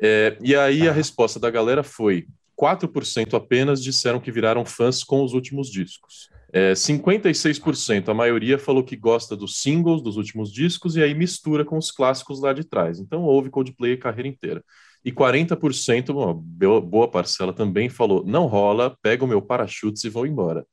É, 0.00 0.36
e 0.40 0.54
aí 0.54 0.82
a 0.82 0.86
tá. 0.86 0.92
resposta 0.92 1.40
da 1.40 1.50
galera 1.50 1.82
foi: 1.82 2.26
4% 2.60 3.34
apenas 3.34 3.82
disseram 3.82 4.20
que 4.20 4.32
viraram 4.32 4.64
fãs 4.64 5.02
com 5.02 5.22
os 5.22 5.32
últimos 5.32 5.70
discos. 5.70 6.28
É, 6.52 6.72
56%, 6.72 8.08
a 8.08 8.14
maioria 8.14 8.56
falou 8.56 8.84
que 8.84 8.94
gosta 8.94 9.36
dos 9.36 9.60
singles 9.60 10.00
dos 10.00 10.16
últimos 10.16 10.52
discos 10.52 10.94
e 10.94 11.02
aí 11.02 11.12
mistura 11.12 11.64
com 11.64 11.76
os 11.76 11.90
clássicos 11.90 12.40
lá 12.40 12.52
de 12.52 12.62
trás. 12.62 13.00
Então 13.00 13.22
houve 13.22 13.50
Coldplay 13.50 13.94
a 13.94 13.98
carreira 13.98 14.28
inteira. 14.28 14.64
E 15.04 15.12
40%, 15.12 16.10
uma 16.10 16.80
boa 16.80 17.08
parcela 17.08 17.52
também 17.52 17.88
falou: 17.88 18.24
não 18.24 18.46
rola, 18.46 18.96
pega 19.02 19.24
o 19.24 19.28
meu 19.28 19.42
parachutes 19.42 20.02
e 20.04 20.08
vou 20.08 20.26
embora. 20.26 20.64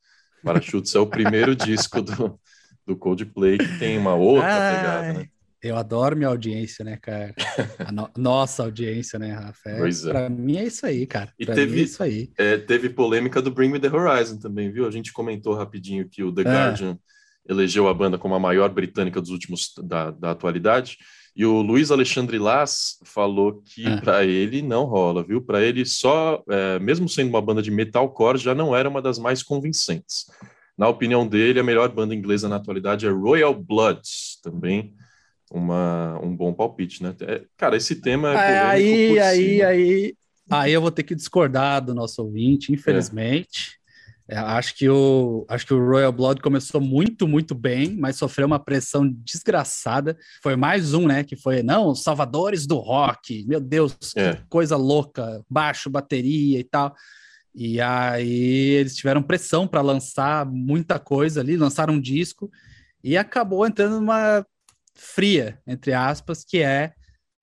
Parachutes 0.42 0.94
é 0.94 0.98
o 0.98 1.06
primeiro 1.06 1.54
disco 1.56 2.00
do, 2.00 2.40
do 2.86 2.96
Coldplay 2.96 3.58
que 3.58 3.78
tem 3.78 3.98
uma 3.98 4.14
outra 4.14 4.48
Ai, 4.48 4.76
pegada, 4.76 5.12
né? 5.12 5.28
Eu 5.62 5.76
adoro 5.76 6.16
minha 6.16 6.28
audiência, 6.28 6.84
né, 6.84 6.98
cara? 7.00 7.32
A 7.78 7.92
no 7.92 8.10
nossa 8.18 8.64
audiência, 8.64 9.16
né, 9.16 9.32
Rafael? 9.32 9.78
Pois 9.78 10.04
é. 10.04 10.10
Pra 10.10 10.28
mim 10.28 10.56
é 10.56 10.64
isso 10.64 10.84
aí, 10.84 11.06
cara. 11.06 11.32
E 11.38 11.46
teve, 11.46 11.78
é 11.78 11.82
isso 11.84 12.02
aí. 12.02 12.32
É, 12.36 12.58
teve 12.58 12.90
polêmica 12.90 13.40
do 13.40 13.52
Bring 13.52 13.68
Me 13.68 13.78
The 13.78 13.88
Horizon 13.88 14.38
também, 14.38 14.72
viu? 14.72 14.88
A 14.88 14.90
gente 14.90 15.12
comentou 15.12 15.54
rapidinho 15.54 16.08
que 16.08 16.24
o 16.24 16.32
The 16.32 16.42
é. 16.42 16.44
Guardian 16.44 16.98
elegeu 17.48 17.86
a 17.86 17.94
banda 17.94 18.18
como 18.18 18.34
a 18.34 18.40
maior 18.40 18.70
britânica 18.70 19.20
dos 19.20 19.30
últimos 19.30 19.72
da, 19.84 20.10
da 20.10 20.32
atualidade. 20.32 20.98
E 21.34 21.46
o 21.46 21.62
Luiz 21.62 21.90
Alexandre 21.90 22.38
Las 22.38 22.98
falou 23.04 23.62
que 23.64 23.86
é. 23.86 23.96
para 24.00 24.24
ele 24.24 24.60
não 24.60 24.84
rola, 24.84 25.22
viu? 25.22 25.40
Para 25.40 25.62
ele 25.62 25.84
só, 25.86 26.42
é, 26.48 26.78
mesmo 26.78 27.08
sendo 27.08 27.30
uma 27.30 27.40
banda 27.40 27.62
de 27.62 27.70
metalcore, 27.70 28.38
já 28.38 28.54
não 28.54 28.76
era 28.76 28.88
uma 28.88 29.00
das 29.00 29.18
mais 29.18 29.42
convincentes. 29.42 30.26
Na 30.76 30.88
opinião 30.88 31.26
dele, 31.26 31.60
a 31.60 31.64
melhor 31.64 31.88
banda 31.88 32.14
inglesa 32.14 32.48
na 32.48 32.56
atualidade 32.56 33.06
é 33.06 33.10
Royal 33.10 33.54
Bloods, 33.54 34.38
também 34.42 34.94
uma, 35.52 36.18
um 36.22 36.34
bom 36.34 36.52
palpite, 36.52 37.02
né? 37.02 37.14
É, 37.20 37.42
cara, 37.56 37.76
esse 37.76 37.96
tema 37.96 38.32
é 38.32 38.60
aí, 38.60 39.18
aí, 39.18 39.62
aí, 39.62 40.14
aí 40.50 40.72
eu 40.72 40.80
vou 40.80 40.90
ter 40.90 41.02
que 41.02 41.14
discordar 41.14 41.84
do 41.84 41.94
nosso 41.94 42.22
ouvinte, 42.22 42.72
infelizmente. 42.72 43.78
É, 44.32 44.38
acho, 44.38 44.74
que 44.74 44.88
o, 44.88 45.44
acho 45.46 45.66
que 45.66 45.74
o 45.74 45.86
Royal 45.86 46.10
Blood 46.10 46.40
começou 46.40 46.80
muito, 46.80 47.28
muito 47.28 47.54
bem, 47.54 47.94
mas 47.98 48.16
sofreu 48.16 48.46
uma 48.46 48.58
pressão 48.58 49.06
desgraçada. 49.06 50.16
Foi 50.42 50.56
mais 50.56 50.94
um, 50.94 51.06
né? 51.06 51.22
Que 51.22 51.36
foi, 51.36 51.62
não, 51.62 51.94
salvadores 51.94 52.66
do 52.66 52.78
rock. 52.78 53.44
Meu 53.46 53.60
Deus, 53.60 53.94
é. 54.16 54.36
que 54.36 54.46
coisa 54.48 54.74
louca. 54.74 55.44
Baixo, 55.50 55.90
bateria 55.90 56.58
e 56.58 56.64
tal. 56.64 56.96
E 57.54 57.78
aí 57.78 58.70
eles 58.70 58.96
tiveram 58.96 59.22
pressão 59.22 59.68
para 59.68 59.82
lançar 59.82 60.46
muita 60.46 60.98
coisa 60.98 61.42
ali, 61.42 61.54
lançaram 61.54 61.92
um 61.92 62.00
disco 62.00 62.50
e 63.04 63.18
acabou 63.18 63.66
entrando 63.66 64.00
numa 64.00 64.46
fria, 64.94 65.60
entre 65.66 65.92
aspas, 65.92 66.42
que 66.42 66.62
é 66.62 66.94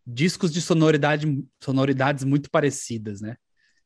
discos 0.07 0.51
de 0.51 0.59
sonoridade, 0.59 1.27
sonoridades 1.63 2.23
muito 2.23 2.49
parecidas, 2.49 3.21
né? 3.21 3.35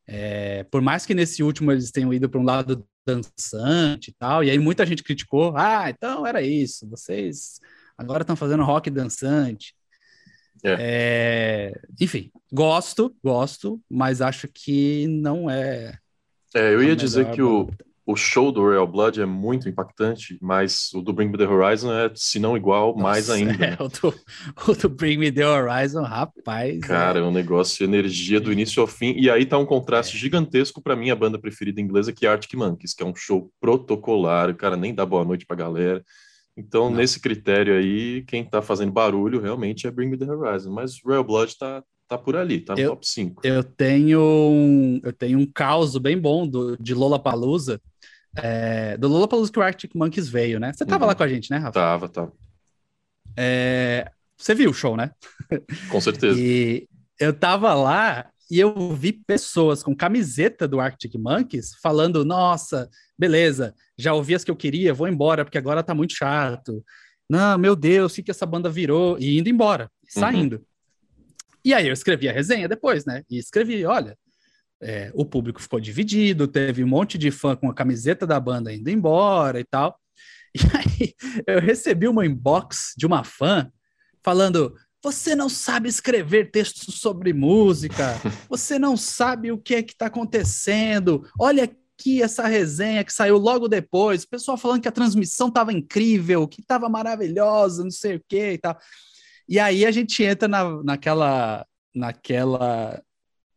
É, 0.07 0.63
por 0.65 0.81
mais 0.81 1.05
que 1.05 1.13
nesse 1.13 1.43
último 1.43 1.69
eles 1.69 1.91
tenham 1.91 2.13
ido 2.13 2.29
para 2.29 2.39
um 2.39 2.45
lado 2.45 2.87
dançante 3.05 4.09
e 4.09 4.13
tal, 4.13 4.43
e 4.43 4.49
aí 4.49 4.59
muita 4.59 4.85
gente 4.85 5.03
criticou, 5.03 5.53
ah, 5.55 5.89
então 5.89 6.25
era 6.25 6.41
isso, 6.41 6.87
vocês 6.89 7.59
agora 7.97 8.23
estão 8.23 8.35
fazendo 8.35 8.63
rock 8.63 8.89
dançante. 8.89 9.75
É. 10.63 10.77
É, 10.79 11.81
enfim, 11.99 12.31
gosto, 12.51 13.13
gosto, 13.21 13.81
mas 13.89 14.21
acho 14.21 14.47
que 14.47 15.07
não 15.07 15.49
é. 15.49 15.97
É, 16.55 16.73
eu 16.73 16.81
ia 16.81 16.95
dizer 16.95 17.31
que 17.31 17.41
o, 17.41 17.69
o 18.05 18.15
show 18.15 18.51
do 18.51 18.61
Royal 18.61 18.87
Blood 18.87 19.21
é 19.21 19.25
muito 19.25 19.69
impactante, 19.69 20.37
mas 20.41 20.93
o 20.93 21.01
do 21.01 21.13
Bring 21.13 21.29
Me 21.29 21.37
The 21.37 21.47
Horizon 21.47 21.93
é, 21.93 22.11
se 22.13 22.37
não 22.37 22.57
igual, 22.57 22.89
Nossa, 22.89 23.01
mais 23.01 23.29
ainda. 23.29 23.65
É, 23.65 23.77
o, 23.79 23.87
do, 23.87 24.13
o, 24.67 24.73
do, 24.73 24.89
Bring 24.89 25.17
Me 25.17 25.31
The 25.31 25.47
Horizon, 25.47 26.01
rapaz. 26.01 26.79
Cara, 26.81 27.19
é, 27.19 27.21
é 27.21 27.25
um 27.25 27.31
negócio 27.31 27.77
de 27.77 27.83
energia 27.85 28.41
do 28.41 28.51
início 28.51 28.81
ao 28.81 28.87
fim. 28.87 29.13
E 29.17 29.29
aí 29.29 29.45
tá 29.45 29.57
um 29.57 29.65
contraste 29.65 30.17
é. 30.17 30.19
gigantesco 30.19 30.81
para 30.81 30.95
mim, 30.95 31.11
a 31.11 31.15
banda 31.15 31.39
preferida 31.39 31.79
inglesa, 31.79 32.11
que 32.11 32.25
é 32.25 32.29
Arctic 32.29 32.53
Monkeys, 32.55 32.93
que 32.93 33.03
é 33.03 33.05
um 33.05 33.15
show 33.15 33.49
protocolar, 33.61 34.49
o 34.49 34.55
cara 34.55 34.75
nem 34.75 34.93
dá 34.93 35.05
boa 35.05 35.23
noite 35.23 35.45
pra 35.45 35.55
galera. 35.55 36.03
Então, 36.57 36.89
não. 36.89 36.97
nesse 36.97 37.19
critério 37.19 37.75
aí, 37.75 38.23
quem 38.27 38.43
tá 38.43 38.61
fazendo 38.61 38.91
barulho 38.91 39.41
realmente 39.41 39.87
é 39.87 39.91
Bring 39.91 40.09
Me 40.09 40.17
The 40.17 40.25
Horizon. 40.25 40.71
Mas 40.71 41.01
Royal 41.03 41.23
Blood 41.23 41.57
tá, 41.57 41.83
tá 42.07 42.17
por 42.17 42.35
ali, 42.35 42.59
tá 42.59 42.75
no 42.75 42.79
eu, 42.79 42.89
top 42.89 43.07
5. 43.07 43.41
Eu 43.45 43.63
tenho 43.63 44.21
um, 44.21 44.99
eu 45.03 45.13
tenho 45.13 45.39
um 45.39 45.45
caos 45.45 45.97
bem 45.97 46.17
bom 46.17 46.47
do, 46.47 46.77
de 46.77 46.93
Lollapalooza, 46.93 47.81
é, 48.37 48.97
do 48.97 49.07
Lollapalooza 49.07 49.51
que 49.51 49.59
o 49.59 49.61
Arctic 49.61 49.93
Monkeys 49.93 50.29
veio, 50.29 50.59
né? 50.59 50.73
Você 50.73 50.85
tava 50.85 51.03
uhum. 51.03 51.09
lá 51.09 51.15
com 51.15 51.23
a 51.23 51.27
gente, 51.27 51.51
né, 51.51 51.57
Rafa? 51.57 51.71
Tava, 51.71 52.09
tava. 52.09 52.33
É, 53.37 54.11
você 54.37 54.55
viu 54.55 54.71
o 54.71 54.73
show, 54.73 54.97
né? 54.97 55.11
Com 55.89 56.01
certeza. 56.01 56.39
e 56.39 56.87
eu 57.19 57.33
tava 57.33 57.73
lá 57.73 58.29
e 58.49 58.59
eu 58.59 58.93
vi 58.93 59.13
pessoas 59.13 59.81
com 59.81 59.95
camiseta 59.95 60.67
do 60.67 60.79
Arctic 60.79 61.15
Monkeys 61.15 61.75
falando: 61.81 62.25
Nossa, 62.25 62.89
beleza, 63.17 63.73
já 63.97 64.13
ouvi 64.13 64.35
as 64.35 64.43
que 64.43 64.51
eu 64.51 64.55
queria, 64.55 64.93
vou 64.93 65.07
embora 65.07 65.45
porque 65.45 65.57
agora 65.57 65.83
tá 65.83 65.93
muito 65.93 66.13
chato. 66.13 66.83
Não, 67.29 67.57
meu 67.57 67.75
Deus, 67.75 68.17
o 68.17 68.23
que, 68.23 68.31
essa 68.31 68.45
banda 68.45 68.69
virou? 68.69 69.17
E 69.19 69.39
indo 69.39 69.49
embora, 69.49 69.85
uhum. 69.85 70.21
saindo. 70.21 70.55
Uhum. 70.57 70.65
E 71.65 71.73
aí 71.73 71.87
eu 71.87 71.93
escrevi 71.93 72.27
a 72.27 72.33
resenha 72.33 72.67
depois, 72.67 73.05
né? 73.05 73.23
E 73.29 73.37
escrevi: 73.37 73.85
Olha, 73.85 74.17
é, 74.83 75.11
o 75.13 75.25
público 75.25 75.61
ficou 75.61 75.79
dividido, 75.79 76.47
teve 76.47 76.83
um 76.83 76.87
monte 76.87 77.17
de 77.17 77.31
fã 77.31 77.55
com 77.55 77.69
a 77.69 77.73
camiseta 77.73 78.27
da 78.27 78.39
banda 78.39 78.73
indo 78.73 78.89
embora 78.89 79.59
e 79.59 79.63
tal. 79.63 79.97
E 80.55 80.59
aí 80.77 81.15
eu 81.47 81.59
recebi 81.59 82.07
uma 82.07 82.27
inbox 82.27 82.93
de 82.95 83.07
uma 83.07 83.23
fã 83.23 83.71
falando: 84.21 84.75
você 85.01 85.35
não 85.35 85.49
sabe 85.49 85.89
escrever 85.89 86.51
textos 86.51 86.99
sobre 86.99 87.33
música, 87.33 88.13
você 88.47 88.77
não 88.77 88.95
sabe 88.95 89.51
o 89.51 89.57
que 89.57 89.73
é 89.73 89.81
que 89.81 89.93
está 89.93 90.05
acontecendo. 90.05 91.27
Olha 91.39 91.63
aqui 91.63 92.21
essa 92.21 92.45
resenha 92.45 93.03
que 93.03 93.11
saiu 93.11 93.37
logo 93.37 93.67
depois, 93.67 94.23
o 94.23 94.29
pessoal 94.29 94.55
falando 94.55 94.81
que 94.81 94.87
a 94.87 94.91
transmissão 94.91 95.47
estava 95.47 95.73
incrível, 95.73 96.47
que 96.47 96.61
estava 96.61 96.87
maravilhosa, 96.87 97.83
não 97.83 97.91
sei 97.91 98.17
o 98.17 98.23
que 98.29 98.51
e 98.51 98.57
tal. 98.59 98.77
E 99.49 99.59
aí 99.59 99.85
a 99.85 99.91
gente 99.91 100.23
entra 100.23 100.47
na, 100.47 100.83
naquela, 100.83 101.65
naquela 101.95 103.01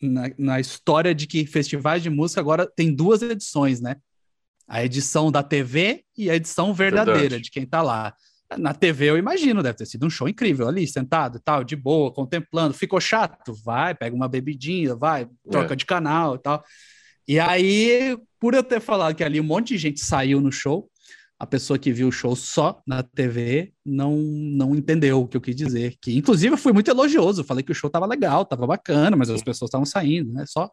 na, 0.07 0.31
na 0.38 0.61
história 0.61 1.14
de 1.14 1.27
que 1.27 1.47
festivais 1.47 2.03
de 2.03 2.11
música 2.11 2.40
agora 2.40 2.66
tem 2.66 2.95
duas 2.95 3.23
edições, 3.23 3.81
né? 3.81 3.97
A 4.69 4.85
edição 4.85 5.31
da 5.31 5.42
TV 5.42 6.05
e 6.16 6.31
a 6.31 6.35
edição 6.35 6.75
verdadeira 6.75 7.21
Verdade. 7.21 7.42
de 7.42 7.51
quem 7.51 7.66
tá 7.66 7.83
lá. 7.83 8.14
Na 8.59 8.73
TV, 8.73 9.11
eu 9.11 9.19
imagino, 9.19 9.62
deve 9.62 9.79
ter 9.79 9.87
sido 9.87 10.07
um 10.07 10.11
show 10.11 10.29
incrível 10.29 10.69
ali, 10.69 10.87
sentado 10.87 11.38
e 11.38 11.40
tal, 11.40 11.64
de 11.64 11.75
boa, 11.75 12.12
contemplando. 12.12 12.75
Ficou 12.75 13.01
chato? 13.01 13.53
Vai, 13.64 13.95
pega 13.95 14.14
uma 14.14 14.29
bebidinha, 14.29 14.95
vai, 14.95 15.29
troca 15.51 15.75
é. 15.75 15.77
de 15.77 15.85
canal 15.85 16.37
e 16.37 16.38
tal. 16.38 16.64
E 17.27 17.40
aí, 17.40 18.16
por 18.38 18.55
eu 18.55 18.62
ter 18.62 18.81
falado 18.81 19.16
que 19.16 19.25
ali 19.25 19.40
um 19.40 19.45
monte 19.45 19.69
de 19.69 19.79
gente 19.79 20.01
saiu 20.01 20.40
no 20.40 20.53
show, 20.53 20.88
a 21.38 21.46
pessoa 21.46 21.79
que 21.79 21.92
viu 21.92 22.09
o 22.09 22.12
show 22.12 22.35
só 22.35 22.81
na 22.87 23.03
TV 23.03 23.72
não, 23.85 24.16
não 24.16 24.75
entendeu 24.75 25.20
o 25.20 25.29
que 25.29 25.37
eu 25.37 25.40
quis 25.40 25.55
dizer. 25.55 25.96
Que, 26.01 26.16
inclusive, 26.16 26.55
eu 26.55 26.59
fui 26.59 26.72
muito 26.72 26.90
elogioso. 26.90 27.44
Falei 27.44 27.62
que 27.62 27.72
o 27.72 27.75
show 27.75 27.88
estava 27.88 28.07
legal, 28.07 28.42
estava 28.42 28.66
bacana, 28.66 29.16
mas 29.16 29.29
as 29.29 29.42
pessoas 29.42 29.68
estavam 29.68 29.85
saindo, 29.85 30.33
né? 30.33 30.44
Só 30.46 30.70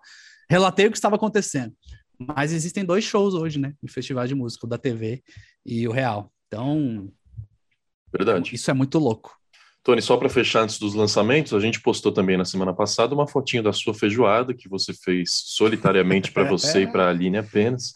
relatei 0.50 0.88
o 0.88 0.92
que 0.92 0.98
estava 0.98 1.18
acontecendo. 1.18 1.74
Mas 2.18 2.54
existem 2.54 2.86
dois 2.86 3.04
shows 3.04 3.34
hoje, 3.34 3.60
né? 3.60 3.74
Em 3.84 3.88
festival 3.88 4.26
de 4.26 4.36
música, 4.36 4.66
o 4.66 4.70
da 4.70 4.78
TV 4.78 5.22
e 5.66 5.88
o 5.88 5.92
real. 5.92 6.32
Então. 6.48 7.12
Verdade. 8.12 8.56
Isso 8.56 8.72
é 8.72 8.74
muito 8.74 9.00
louco. 9.00 9.38
Tony, 9.84 10.02
só 10.02 10.16
para 10.16 10.30
fechar 10.30 10.62
antes 10.62 10.80
dos 10.80 10.94
lançamentos, 10.94 11.54
a 11.54 11.60
gente 11.60 11.82
postou 11.82 12.14
também 12.14 12.38
na 12.38 12.46
semana 12.46 12.74
passada 12.74 13.14
uma 13.14 13.28
fotinho 13.28 13.62
da 13.62 13.74
sua 13.74 13.94
feijoada 13.94 14.54
que 14.54 14.70
você 14.70 14.94
fez 14.94 15.30
solitariamente 15.30 16.32
para 16.32 16.46
você 16.50 16.84
e 16.84 16.88
para 16.88 17.08
a 17.08 17.10
Aline 17.10 17.38
apenas. 17.38 17.92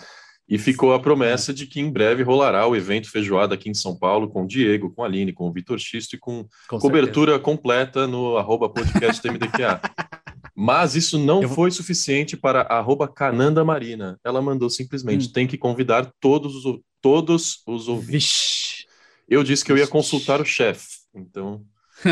E 0.49 0.57
ficou 0.57 0.93
a 0.93 0.99
promessa 0.99 1.53
de 1.53 1.67
que 1.67 1.81
em 1.81 1.91
breve 1.91 2.23
rolará 2.23 2.65
o 2.65 2.75
evento 2.75 3.12
Feijoada 3.12 3.55
aqui 3.55 3.69
em 3.69 3.73
São 3.73 3.97
Paulo 3.97 4.29
com 4.29 4.43
o 4.43 4.47
Diego, 4.47 4.93
com 4.93 5.03
a 5.03 5.05
Aline, 5.05 5.33
com 5.33 5.49
o 5.49 5.51
Vitor 5.51 5.77
Xisto 5.77 6.15
e 6.15 6.19
com, 6.19 6.45
com 6.69 6.79
cobertura 6.79 7.33
certeza. 7.33 7.43
completa 7.43 8.07
no 8.07 8.38
arroba 8.38 8.69
podcast 8.69 9.27
MDQA. 9.29 9.81
Mas 10.55 10.95
isso 10.95 11.19
não 11.19 11.43
Eu... 11.43 11.49
foi 11.49 11.69
suficiente 11.69 12.38
para 12.38 12.62
arroba 12.62 13.07
Cananda 13.07 13.63
Marina. 13.63 14.17
Ela 14.23 14.41
mandou 14.41 14.69
simplesmente, 14.69 15.27
hum. 15.27 15.31
tem 15.31 15.45
que 15.45 15.57
convidar 15.57 16.10
todos 16.19 16.65
os, 16.65 16.79
todos 17.01 17.62
os 17.67 17.88
ouvintes. 17.88 18.12
Vixe. 18.12 18.88
Eu 19.29 19.43
disse 19.43 19.65
que 19.65 19.71
eu 19.71 19.77
ia 19.77 19.88
consultar 19.88 20.39
o 20.39 20.45
chefe, 20.45 20.88
então... 21.13 21.62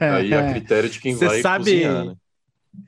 aí 0.00 0.32
a 0.34 0.52
critério 0.52 0.88
de 0.88 1.00
quem 1.00 1.16
Cê 1.16 1.26
vai 1.26 1.40
sabe... 1.40 1.64
cozinhar, 1.64 2.04
né? 2.04 2.14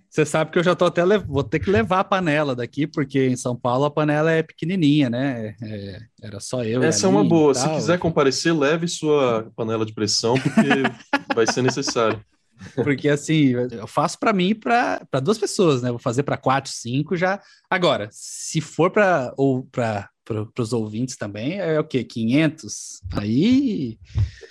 Você 0.08 0.24
sabe 0.24 0.50
que 0.50 0.58
eu 0.58 0.64
já 0.64 0.74
tô 0.74 0.86
até 0.86 1.04
vou 1.18 1.44
ter 1.44 1.58
que 1.58 1.70
levar 1.70 2.00
a 2.00 2.04
panela 2.04 2.56
daqui, 2.56 2.86
porque 2.86 3.26
em 3.26 3.36
São 3.36 3.54
Paulo 3.54 3.84
a 3.84 3.90
panela 3.90 4.32
é 4.32 4.42
pequenininha, 4.42 5.10
né? 5.10 5.54
É, 5.62 5.98
era 6.22 6.40
só 6.40 6.64
eu. 6.64 6.82
Essa 6.82 7.06
é 7.06 7.10
uma 7.10 7.22
boa. 7.22 7.54
Se 7.54 7.68
quiser 7.68 7.98
comparecer, 7.98 8.56
leve 8.56 8.88
sua 8.88 9.52
panela 9.54 9.84
de 9.84 9.92
pressão, 9.92 10.34
porque 10.40 10.66
vai 11.34 11.46
ser 11.46 11.60
necessário. 11.60 12.18
Porque 12.74 13.10
assim, 13.10 13.50
eu 13.50 13.86
faço 13.86 14.18
para 14.18 14.32
mim 14.32 14.48
e 14.48 14.54
para 14.54 15.20
duas 15.22 15.36
pessoas, 15.36 15.82
né? 15.82 15.90
Vou 15.90 15.98
fazer 15.98 16.22
para 16.22 16.38
quatro, 16.38 16.72
cinco 16.72 17.14
já. 17.14 17.38
Agora, 17.68 18.08
se 18.10 18.62
for 18.62 18.90
para 18.90 19.34
ou 19.36 19.64
para 19.64 20.08
para 20.26 20.62
os 20.62 20.72
ouvintes 20.72 21.16
também, 21.16 21.60
é 21.60 21.78
o 21.78 21.84
quê? 21.84 22.02
500? 22.02 23.00
Aí. 23.12 23.96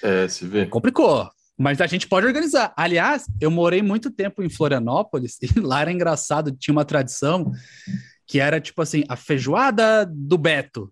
É, 0.02 0.26
se 0.28 0.48
vê. 0.48 0.66
Complicou. 0.68 1.30
Mas 1.58 1.80
a 1.80 1.88
gente 1.88 2.08
pode 2.08 2.28
organizar. 2.28 2.74
Aliás, 2.76 3.26
eu 3.40 3.50
morei 3.50 3.82
muito 3.82 4.12
tempo 4.12 4.44
em 4.44 4.50
Florianópolis 4.50 5.38
e 5.56 5.60
lá 5.60 5.82
era 5.82 5.92
engraçado, 5.92 6.52
tinha 6.52 6.74
uma 6.74 6.86
tradição 6.86 7.52
que 8.28 8.40
era 8.40 8.60
tipo 8.60 8.82
assim, 8.82 9.04
a 9.08 9.16
feijoada 9.16 10.06
do 10.06 10.38
Beto. 10.38 10.92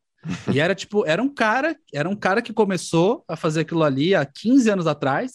E 0.53 0.59
era 0.59 0.73
tipo, 0.73 1.05
era 1.05 1.21
um 1.21 1.27
cara, 1.27 1.75
era 1.93 2.07
um 2.07 2.15
cara 2.15 2.41
que 2.41 2.53
começou 2.53 3.25
a 3.27 3.35
fazer 3.35 3.61
aquilo 3.61 3.83
ali 3.83 4.15
há 4.15 4.25
15 4.25 4.69
anos 4.69 4.87
atrás 4.87 5.33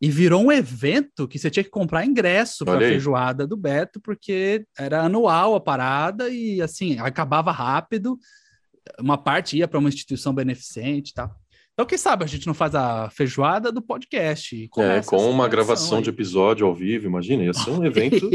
e 0.00 0.10
virou 0.10 0.42
um 0.42 0.52
evento 0.52 1.28
que 1.28 1.38
você 1.38 1.48
tinha 1.50 1.62
que 1.62 1.70
comprar 1.70 2.04
ingresso 2.04 2.64
para 2.64 2.76
a 2.76 2.80
feijoada 2.80 3.46
do 3.46 3.56
Beto, 3.56 4.00
porque 4.00 4.66
era 4.76 5.02
anual 5.02 5.54
a 5.54 5.60
parada 5.60 6.28
e 6.28 6.60
assim, 6.60 6.98
acabava 6.98 7.52
rápido. 7.52 8.18
Uma 8.98 9.16
parte 9.16 9.56
ia 9.56 9.68
para 9.68 9.78
uma 9.78 9.88
instituição 9.88 10.34
beneficente 10.34 11.10
e 11.10 11.14
tal. 11.14 11.34
Então, 11.74 11.86
quem 11.86 11.98
sabe 11.98 12.22
a 12.22 12.26
gente 12.28 12.46
não 12.46 12.54
faz 12.54 12.72
a 12.72 13.10
feijoada 13.10 13.72
do 13.72 13.82
podcast. 13.82 14.70
É, 14.78 15.02
com 15.02 15.28
uma 15.28 15.48
gravação 15.48 15.98
aí. 15.98 16.04
de 16.04 16.10
episódio 16.10 16.64
ao 16.64 16.72
vivo, 16.72 17.06
imagina, 17.06 17.42
ia 17.42 17.52
ser 17.52 17.70
um 17.70 17.82
evento 17.84 18.30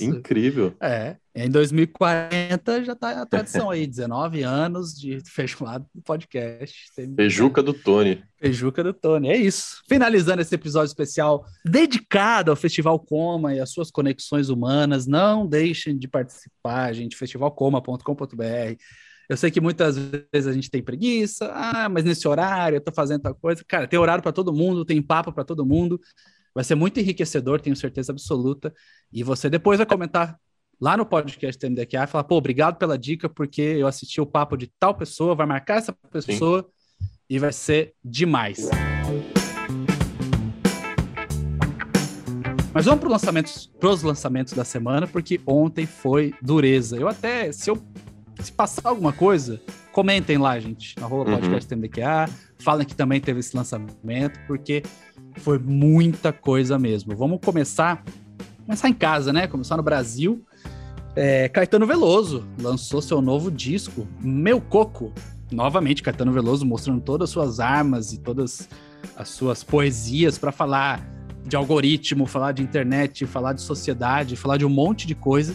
incrível. 0.00 0.72
É, 0.80 1.16
em 1.34 1.50
2040 1.50 2.84
já 2.84 2.92
está 2.92 3.22
a 3.22 3.26
tradição 3.26 3.68
aí, 3.68 3.84
19 3.84 4.44
anos 4.44 4.94
de 4.94 5.18
feijoada 5.28 5.84
do 5.92 6.00
podcast. 6.02 6.92
Feijuca 7.16 7.64
do 7.64 7.74
Tony. 7.74 8.22
Feijuca 8.38 8.84
do 8.84 8.92
Tony, 8.92 9.28
é 9.28 9.36
isso. 9.38 9.82
Finalizando 9.88 10.40
esse 10.40 10.54
episódio 10.54 10.86
especial 10.86 11.44
dedicado 11.64 12.52
ao 12.52 12.56
Festival 12.56 13.00
Coma 13.00 13.54
e 13.54 13.58
às 13.58 13.70
suas 13.70 13.90
conexões 13.90 14.50
humanas, 14.50 15.04
não 15.04 15.48
deixem 15.48 15.98
de 15.98 16.06
participar, 16.06 16.92
gente, 16.92 17.16
festivalcoma.com.br 17.16 18.76
eu 19.28 19.36
sei 19.36 19.50
que 19.50 19.60
muitas 19.60 19.96
vezes 19.96 20.46
a 20.46 20.52
gente 20.52 20.70
tem 20.70 20.82
preguiça, 20.82 21.50
ah, 21.54 21.88
mas 21.88 22.04
nesse 22.04 22.28
horário 22.28 22.76
eu 22.76 22.80
tô 22.80 22.92
fazendo 22.92 23.22
tal 23.22 23.34
coisa. 23.34 23.64
Cara, 23.66 23.86
tem 23.86 23.98
horário 23.98 24.22
para 24.22 24.32
todo 24.32 24.52
mundo, 24.52 24.84
tem 24.84 25.00
papo 25.00 25.32
para 25.32 25.44
todo 25.44 25.64
mundo. 25.64 26.00
Vai 26.54 26.62
ser 26.62 26.74
muito 26.74 27.00
enriquecedor, 27.00 27.60
tenho 27.60 27.74
certeza 27.74 28.12
absoluta. 28.12 28.72
E 29.12 29.22
você 29.22 29.48
depois 29.48 29.78
vai 29.78 29.86
comentar 29.86 30.38
lá 30.80 30.96
no 30.96 31.06
podcast 31.06 31.68
do 31.68 31.80
e 31.80 32.06
falar, 32.06 32.24
pô, 32.24 32.36
obrigado 32.36 32.76
pela 32.76 32.98
dica, 32.98 33.28
porque 33.28 33.62
eu 33.62 33.86
assisti 33.86 34.20
o 34.20 34.26
papo 34.26 34.56
de 34.56 34.70
tal 34.78 34.94
pessoa, 34.94 35.34
vai 35.34 35.46
marcar 35.46 35.78
essa 35.78 35.92
pessoa 36.10 36.62
Sim. 36.62 37.06
e 37.30 37.38
vai 37.38 37.52
ser 37.52 37.94
demais. 38.04 38.68
Mas 42.74 42.86
vamos 42.86 43.00
para 43.00 43.08
lançamentos, 43.08 43.72
os 43.80 44.02
lançamentos 44.02 44.52
da 44.52 44.64
semana, 44.64 45.06
porque 45.06 45.40
ontem 45.46 45.86
foi 45.86 46.34
dureza. 46.42 46.96
Eu 46.96 47.08
até, 47.08 47.52
se 47.52 47.70
eu 47.70 47.80
se 48.44 48.52
passar 48.52 48.88
alguma 48.88 49.12
coisa, 49.12 49.60
comentem 49.92 50.38
lá, 50.38 50.58
gente, 50.58 50.98
na 51.00 51.06
rua 51.06 51.24
uhum. 51.24 51.36
podcast 51.36 51.74
MDQA, 51.74 52.28
falem 52.58 52.86
que 52.86 52.94
também 52.94 53.20
teve 53.20 53.40
esse 53.40 53.56
lançamento, 53.56 54.38
porque 54.46 54.82
foi 55.36 55.58
muita 55.58 56.32
coisa 56.32 56.78
mesmo. 56.78 57.16
Vamos 57.16 57.40
começar, 57.44 58.04
começar 58.64 58.88
em 58.88 58.94
casa, 58.94 59.32
né? 59.32 59.46
Começar 59.46 59.76
no 59.76 59.82
Brasil. 59.82 60.44
É, 61.16 61.48
Caetano 61.48 61.86
Veloso 61.86 62.44
lançou 62.60 63.00
seu 63.00 63.20
novo 63.20 63.50
disco, 63.50 64.06
Meu 64.20 64.60
Coco. 64.60 65.12
Novamente, 65.50 66.02
Caetano 66.02 66.32
Veloso 66.32 66.66
mostrando 66.66 67.00
todas 67.00 67.28
as 67.28 67.32
suas 67.32 67.60
armas 67.60 68.12
e 68.12 68.18
todas 68.18 68.68
as 69.16 69.28
suas 69.28 69.62
poesias 69.62 70.38
para 70.38 70.50
falar 70.50 71.06
de 71.46 71.56
algoritmo, 71.56 72.26
falar 72.26 72.52
de 72.52 72.62
internet, 72.62 73.26
falar 73.26 73.52
de 73.52 73.60
sociedade, 73.60 74.34
falar 74.34 74.56
de 74.56 74.64
um 74.64 74.70
monte 74.70 75.06
de 75.06 75.14
coisa. 75.14 75.54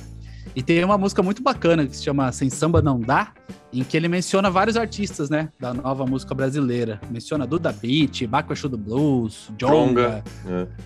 E 0.55 0.63
tem 0.63 0.83
uma 0.83 0.97
música 0.97 1.21
muito 1.21 1.41
bacana 1.41 1.85
que 1.85 1.95
se 1.95 2.03
chama 2.03 2.31
Sem 2.31 2.49
Samba 2.49 2.81
Não 2.81 2.99
Dá, 2.99 3.33
em 3.71 3.83
que 3.83 3.95
ele 3.95 4.07
menciona 4.07 4.49
vários 4.49 4.75
artistas, 4.75 5.29
né, 5.29 5.49
da 5.59 5.73
nova 5.73 6.05
música 6.05 6.33
brasileira. 6.33 6.99
Menciona 7.09 7.45
Duda 7.45 7.71
Beat, 7.71 8.25
Baco 8.25 8.53
do 8.67 8.77
Blues, 8.77 9.51
Jonga, 9.57 10.23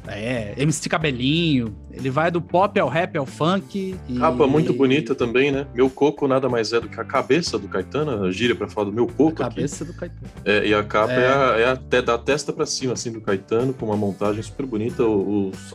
é. 0.07 0.53
é, 0.53 0.53
MC 0.57 0.89
Cabelinho. 0.89 1.73
Ele 1.91 2.09
vai 2.09 2.29
do 2.29 2.41
pop 2.41 2.77
ao 2.79 2.89
rap 2.89 3.17
ao 3.17 3.25
funk. 3.25 3.95
E... 4.09 4.19
Capa 4.19 4.47
muito 4.47 4.73
bonita 4.73 5.15
também, 5.15 5.51
né? 5.51 5.65
Meu 5.73 5.89
coco 5.89 6.27
nada 6.27 6.49
mais 6.49 6.73
é 6.73 6.79
do 6.79 6.89
que 6.89 6.99
a 6.99 7.05
cabeça 7.05 7.57
do 7.57 7.67
Caetano, 7.67 8.25
a 8.25 8.31
gíria 8.31 8.55
para 8.55 8.67
falar 8.67 8.87
do 8.87 8.93
meu 8.93 9.07
coco. 9.07 9.41
A 9.41 9.49
cabeça 9.49 9.83
aqui. 9.83 9.93
do 9.93 9.97
Caetano. 9.97 10.31
É, 10.43 10.67
e 10.67 10.73
a 10.73 10.83
capa 10.83 11.13
é, 11.13 11.23
é 11.23 11.27
a, 11.27 11.77
é 11.91 11.97
a, 11.97 12.01
da 12.01 12.17
testa 12.17 12.51
para 12.51 12.65
cima, 12.65 12.93
assim, 12.93 13.11
do 13.11 13.21
Caetano, 13.21 13.73
com 13.73 13.85
uma 13.85 13.97
montagem 13.97 14.43
super 14.43 14.65
bonita. 14.65 15.03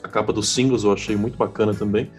A 0.03 0.09
capa 0.09 0.33
dos 0.33 0.49
singles 0.49 0.85
eu 0.85 0.93
achei 0.93 1.17
muito 1.17 1.39
bacana 1.39 1.73
também. 1.73 2.11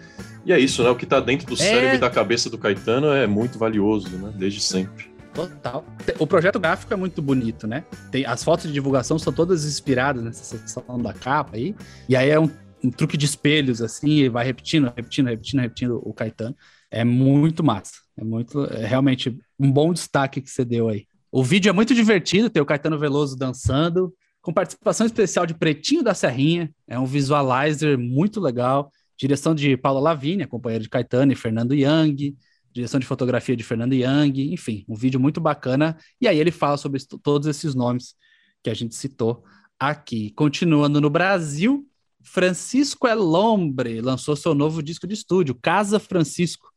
E 0.50 0.52
é 0.52 0.58
isso, 0.58 0.82
né? 0.82 0.90
O 0.90 0.96
que 0.96 1.06
tá 1.06 1.20
dentro 1.20 1.46
do 1.46 1.54
é... 1.54 1.56
cérebro 1.56 1.94
e 1.94 1.98
da 1.98 2.10
cabeça 2.10 2.50
do 2.50 2.58
Caetano 2.58 3.06
é 3.12 3.24
muito 3.24 3.56
valioso, 3.56 4.08
né? 4.16 4.32
Desde 4.36 4.60
sempre. 4.60 5.08
Total. 5.32 5.84
O 6.18 6.26
projeto 6.26 6.58
gráfico 6.58 6.92
é 6.92 6.96
muito 6.96 7.22
bonito, 7.22 7.68
né? 7.68 7.84
Tem, 8.10 8.26
as 8.26 8.42
fotos 8.42 8.66
de 8.66 8.72
divulgação 8.72 9.16
são 9.16 9.32
todas 9.32 9.64
inspiradas 9.64 10.24
nessa 10.24 10.42
secção 10.42 11.00
da 11.00 11.12
capa 11.12 11.56
aí. 11.56 11.72
E 12.08 12.16
aí 12.16 12.30
é 12.30 12.40
um, 12.40 12.50
um 12.82 12.90
truque 12.90 13.16
de 13.16 13.26
espelhos, 13.26 13.80
assim, 13.80 14.08
e 14.08 14.28
vai 14.28 14.44
repetindo, 14.44 14.92
repetindo, 14.96 15.28
repetindo, 15.28 15.60
repetindo 15.60 16.02
o 16.04 16.12
Caetano. 16.12 16.56
É 16.90 17.04
muito 17.04 17.62
massa. 17.62 17.92
É 18.18 18.24
muito. 18.24 18.64
É 18.64 18.84
realmente 18.84 19.38
um 19.56 19.70
bom 19.70 19.92
destaque 19.92 20.40
que 20.40 20.50
você 20.50 20.64
deu 20.64 20.88
aí. 20.88 21.06
O 21.30 21.44
vídeo 21.44 21.70
é 21.70 21.72
muito 21.72 21.94
divertido, 21.94 22.50
tem 22.50 22.60
o 22.60 22.66
Caetano 22.66 22.98
Veloso 22.98 23.36
dançando, 23.36 24.12
com 24.42 24.52
participação 24.52 25.06
especial 25.06 25.46
de 25.46 25.54
Pretinho 25.54 26.02
da 26.02 26.12
Serrinha. 26.12 26.68
É 26.88 26.98
um 26.98 27.06
visualizer 27.06 27.96
muito 27.96 28.40
legal. 28.40 28.90
Direção 29.20 29.54
de 29.54 29.76
Paula 29.76 30.00
Lavigne, 30.00 30.46
companheira 30.46 30.82
de 30.82 30.88
Caetano 30.88 31.30
e 31.30 31.36
Fernando 31.36 31.74
Young. 31.74 32.34
Direção 32.72 32.98
de 32.98 33.04
fotografia 33.04 33.54
de 33.54 33.62
Fernando 33.62 33.92
Young. 33.92 34.50
Enfim, 34.50 34.82
um 34.88 34.94
vídeo 34.94 35.20
muito 35.20 35.42
bacana. 35.42 35.98
E 36.18 36.26
aí 36.26 36.38
ele 36.38 36.50
fala 36.50 36.78
sobre 36.78 36.98
todos 37.22 37.46
esses 37.46 37.74
nomes 37.74 38.14
que 38.62 38.70
a 38.70 38.74
gente 38.74 38.94
citou 38.94 39.44
aqui. 39.78 40.30
Continuando 40.30 41.02
no 41.02 41.10
Brasil, 41.10 41.86
Francisco 42.22 43.06
Elombre 43.06 44.00
lançou 44.00 44.34
seu 44.34 44.54
novo 44.54 44.82
disco 44.82 45.06
de 45.06 45.12
estúdio, 45.12 45.54
Casa 45.54 46.00
Francisco. 46.00 46.70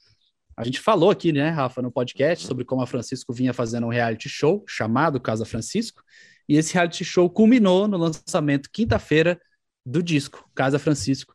A 0.57 0.65
gente 0.65 0.81
falou 0.81 1.11
aqui, 1.11 1.31
né, 1.31 1.47
Rafa, 1.47 1.81
no 1.81 1.93
podcast 1.93 2.45
sobre 2.45 2.65
como 2.65 2.81
a 2.81 2.87
Francisco 2.87 3.31
vinha 3.31 3.53
fazendo 3.53 3.87
um 3.87 3.89
reality 3.89 4.27
show 4.27 4.65
chamado 4.67 5.17
Casa 5.17 5.45
Francisco. 5.45 6.03
E 6.49 6.57
esse 6.57 6.73
reality 6.73 7.05
show 7.05 7.29
culminou 7.29 7.87
no 7.87 7.95
lançamento 7.95 8.69
quinta-feira 8.69 9.39
do 9.85 10.03
disco 10.03 10.49
Casa 10.53 10.77
Francisco, 10.77 11.32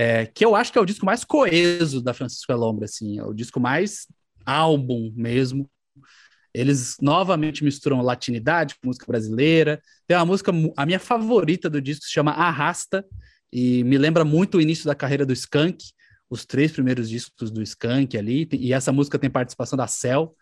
é, 0.00 0.24
que 0.24 0.42
eu 0.42 0.56
acho 0.56 0.72
que 0.72 0.78
é 0.78 0.80
o 0.80 0.86
disco 0.86 1.04
mais 1.04 1.24
coeso 1.24 2.00
da 2.00 2.14
Francisco 2.14 2.50
Elombre, 2.50 2.86
assim, 2.86 3.18
é 3.18 3.22
o 3.22 3.34
disco 3.34 3.60
mais 3.60 4.06
álbum 4.46 5.12
mesmo. 5.14 5.70
Eles 6.54 6.96
novamente 7.02 7.62
misturam 7.62 8.00
latinidade 8.00 8.76
com 8.76 8.88
música 8.88 9.04
brasileira. 9.06 9.78
Tem 10.06 10.16
uma 10.16 10.24
música, 10.24 10.50
a 10.74 10.86
minha 10.86 10.98
favorita 10.98 11.68
do 11.68 11.82
disco 11.82 12.06
se 12.06 12.12
chama 12.12 12.30
Arrasta, 12.30 13.04
e 13.52 13.84
me 13.84 13.98
lembra 13.98 14.24
muito 14.24 14.56
o 14.56 14.60
início 14.62 14.86
da 14.86 14.94
carreira 14.94 15.26
do 15.26 15.34
Skank, 15.34 15.84
os 16.30 16.46
três 16.46 16.72
primeiros 16.72 17.06
discos 17.06 17.50
do 17.50 17.62
Skank 17.62 18.16
ali, 18.16 18.48
e 18.52 18.72
essa 18.72 18.90
música 18.90 19.18
tem 19.18 19.28
participação 19.28 19.76
da 19.76 19.86
Cell. 19.86 20.34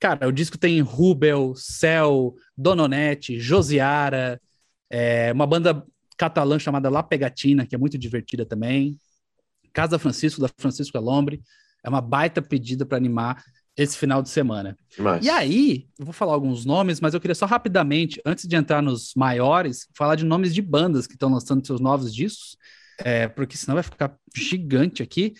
Cara, 0.00 0.26
o 0.26 0.32
disco 0.32 0.56
tem 0.56 0.80
Rubel, 0.80 1.52
Cell, 1.54 2.34
Dononete, 2.56 3.38
Josiara, 3.38 4.40
é, 4.88 5.30
uma 5.30 5.46
banda 5.46 5.84
catalã 6.16 6.58
chamada 6.58 6.90
La 6.90 7.02
Pegatina, 7.02 7.66
que 7.66 7.74
é 7.74 7.78
muito 7.78 7.98
divertida 7.98 8.44
também. 8.44 8.98
Casa 9.72 9.98
Francisco, 9.98 10.40
da 10.40 10.48
Francisco 10.56 10.96
Elombre. 10.96 11.42
É 11.82 11.88
uma 11.88 12.00
baita 12.00 12.40
pedida 12.40 12.86
para 12.86 12.96
animar 12.96 13.44
esse 13.76 13.98
final 13.98 14.22
de 14.22 14.28
semana. 14.28 14.76
Mas... 14.98 15.24
E 15.24 15.28
aí, 15.28 15.88
eu 15.98 16.04
vou 16.04 16.12
falar 16.12 16.32
alguns 16.32 16.64
nomes, 16.64 17.00
mas 17.00 17.12
eu 17.12 17.20
queria 17.20 17.34
só 17.34 17.44
rapidamente, 17.44 18.20
antes 18.24 18.46
de 18.46 18.54
entrar 18.56 18.80
nos 18.80 19.12
maiores, 19.16 19.88
falar 19.96 20.14
de 20.14 20.24
nomes 20.24 20.54
de 20.54 20.62
bandas 20.62 21.06
que 21.06 21.14
estão 21.14 21.30
lançando 21.30 21.66
seus 21.66 21.80
novos 21.80 22.14
discos, 22.14 22.56
é, 22.98 23.26
porque 23.26 23.56
senão 23.56 23.74
vai 23.74 23.82
ficar 23.82 24.16
gigante 24.34 25.02
aqui. 25.02 25.34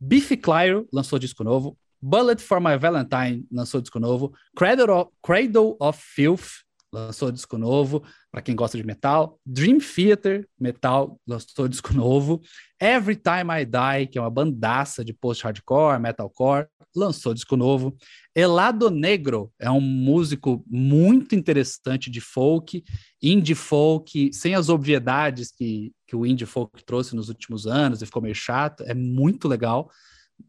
Biffy 0.00 0.36
Clyro 0.36 0.88
lançou 0.92 1.18
disco 1.18 1.42
novo. 1.42 1.76
Bullet 2.00 2.42
for 2.42 2.60
My 2.60 2.76
Valentine 2.76 3.46
lançou 3.50 3.80
disco 3.80 3.98
novo. 3.98 4.32
Cradle 4.56 4.90
of, 4.90 5.10
Cradle 5.22 5.76
of 5.80 6.00
Filth 6.00 6.62
lançou 6.92 7.32
disco 7.32 7.56
novo, 7.56 8.02
para 8.30 8.42
quem 8.42 8.54
gosta 8.54 8.76
de 8.76 8.84
metal. 8.84 9.38
Dream 9.46 9.78
Theater, 9.78 10.46
metal, 10.60 11.18
lançou 11.26 11.66
disco 11.66 11.94
novo. 11.94 12.40
Every 12.80 13.16
Time 13.16 13.50
I 13.50 13.64
Die, 13.64 14.08
que 14.08 14.18
é 14.18 14.20
uma 14.20 14.30
bandaça 14.30 15.04
de 15.04 15.12
post-hardcore, 15.12 16.00
metalcore, 16.00 16.66
lançou 16.94 17.32
disco 17.32 17.56
novo. 17.56 17.96
Elado 18.34 18.90
Negro 18.90 19.50
é 19.58 19.70
um 19.70 19.80
músico 19.80 20.62
muito 20.66 21.34
interessante 21.34 22.10
de 22.10 22.20
folk, 22.20 22.84
indie 23.22 23.54
folk, 23.54 24.30
sem 24.32 24.54
as 24.54 24.68
obviedades 24.68 25.50
que, 25.50 25.92
que 26.06 26.14
o 26.14 26.26
indie 26.26 26.44
folk 26.44 26.84
trouxe 26.84 27.16
nos 27.16 27.28
últimos 27.28 27.66
anos 27.66 28.02
e 28.02 28.06
ficou 28.06 28.22
meio 28.22 28.34
chato. 28.34 28.82
É 28.84 28.94
muito 28.94 29.48
legal. 29.48 29.90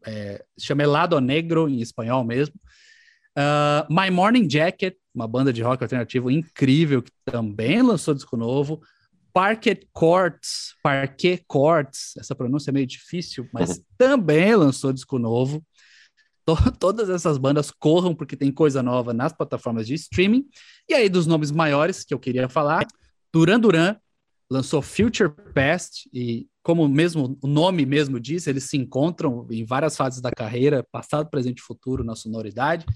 É, 0.04 0.44
chama 0.58 0.82
Elado 0.82 1.18
Negro 1.20 1.68
em 1.68 1.80
espanhol 1.80 2.24
mesmo. 2.24 2.54
Uh, 3.36 3.92
My 3.92 4.10
Morning 4.10 4.48
Jacket, 4.48 4.96
uma 5.14 5.26
banda 5.26 5.52
de 5.52 5.62
rock 5.62 5.82
alternativo 5.82 6.30
incrível 6.30 7.02
que 7.02 7.10
também 7.24 7.82
lançou 7.82 8.14
disco 8.14 8.36
novo. 8.36 8.80
Parquet 9.32 9.80
Courts, 9.92 10.74
Parquet 10.82 11.42
Courts, 11.48 12.16
essa 12.16 12.34
pronúncia 12.36 12.70
é 12.70 12.72
meio 12.72 12.86
difícil, 12.86 13.48
mas 13.52 13.70
uhum. 13.70 13.84
também 13.98 14.54
lançou 14.54 14.92
disco 14.92 15.18
novo. 15.18 15.64
todas 16.78 17.08
essas 17.08 17.38
bandas 17.38 17.70
corram 17.70 18.14
porque 18.14 18.36
tem 18.36 18.52
coisa 18.52 18.82
nova 18.82 19.12
nas 19.12 19.32
plataformas 19.32 19.86
de 19.86 19.94
streaming. 19.94 20.46
E 20.88 20.94
aí, 20.94 21.08
dos 21.08 21.26
nomes 21.26 21.50
maiores 21.50 22.04
que 22.04 22.12
eu 22.12 22.18
queria 22.18 22.48
falar, 22.48 22.86
Duran 23.32 23.58
Duran 23.58 23.96
lançou 24.50 24.82
Future 24.82 25.30
Past 25.54 26.08
e 26.12 26.46
como 26.62 26.88
mesmo 26.88 27.36
o 27.42 27.46
nome 27.46 27.84
mesmo 27.84 28.20
diz, 28.20 28.46
eles 28.46 28.64
se 28.64 28.76
encontram 28.76 29.46
em 29.50 29.64
várias 29.64 29.96
fases 29.96 30.20
da 30.20 30.30
carreira, 30.30 30.86
passado, 30.90 31.28
presente 31.28 31.58
e 31.58 31.62
futuro 31.62 32.04
na 32.04 32.14
sonoridade. 32.14 32.86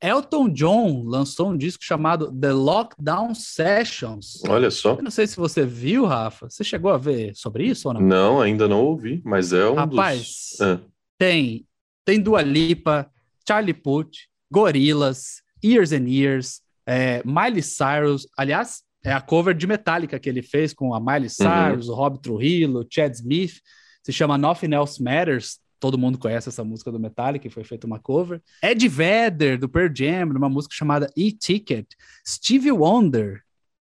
Elton 0.00 0.48
John 0.50 1.02
lançou 1.04 1.50
um 1.50 1.56
disco 1.56 1.82
chamado 1.82 2.30
The 2.32 2.52
Lockdown 2.52 3.34
Sessions. 3.34 4.42
Olha 4.46 4.70
só. 4.70 4.94
Eu 4.94 5.02
não 5.02 5.10
sei 5.10 5.26
se 5.26 5.36
você 5.36 5.64
viu, 5.64 6.04
Rafa. 6.04 6.48
Você 6.50 6.62
chegou 6.62 6.90
a 6.90 6.98
ver 6.98 7.34
sobre 7.34 7.64
isso 7.64 7.88
ou 7.88 7.94
não? 7.94 8.00
Não, 8.00 8.40
ainda 8.40 8.68
não 8.68 8.84
ouvi, 8.84 9.22
mas 9.24 9.52
é 9.52 9.68
um 9.68 9.74
Rapaz, 9.74 10.18
dos... 10.18 10.60
Ah. 10.60 10.80
tem, 11.18 11.66
tem 12.04 12.20
Dua 12.20 12.42
Lipa, 12.42 13.10
Charlie 13.48 13.74
Puth, 13.74 14.12
Gorillaz, 14.50 15.42
Years 15.64 15.92
and 15.92 16.08
Years, 16.08 16.60
é, 16.86 17.22
Miley 17.24 17.62
Cyrus. 17.62 18.28
Aliás, 18.36 18.82
é 19.02 19.12
a 19.12 19.20
cover 19.20 19.54
de 19.54 19.66
Metallica 19.66 20.18
que 20.18 20.28
ele 20.28 20.42
fez 20.42 20.74
com 20.74 20.94
a 20.94 21.00
Miley 21.00 21.28
uhum. 21.28 21.28
Cyrus, 21.28 21.88
uhum. 21.88 21.94
o 21.94 21.96
Rob 21.96 22.18
Trujillo, 22.20 22.80
o 22.80 22.86
Chad 22.88 23.14
Smith. 23.14 23.60
Se 24.02 24.12
chama 24.12 24.38
Nothing 24.38 24.74
Else 24.74 25.02
Matters 25.02 25.58
todo 25.78 25.98
mundo 25.98 26.18
conhece 26.18 26.48
essa 26.48 26.64
música 26.64 26.90
do 26.90 26.98
Metallica, 26.98 27.42
que 27.48 27.54
foi 27.54 27.64
feita 27.64 27.86
uma 27.86 27.98
cover. 27.98 28.42
Ed 28.62 28.88
Vedder, 28.88 29.58
do 29.58 29.68
Pearl 29.68 29.92
Jam, 29.94 30.26
numa 30.26 30.48
música 30.48 30.74
chamada 30.74 31.10
E-Ticket. 31.16 31.86
Stevie 32.26 32.72
Wonder, 32.72 33.42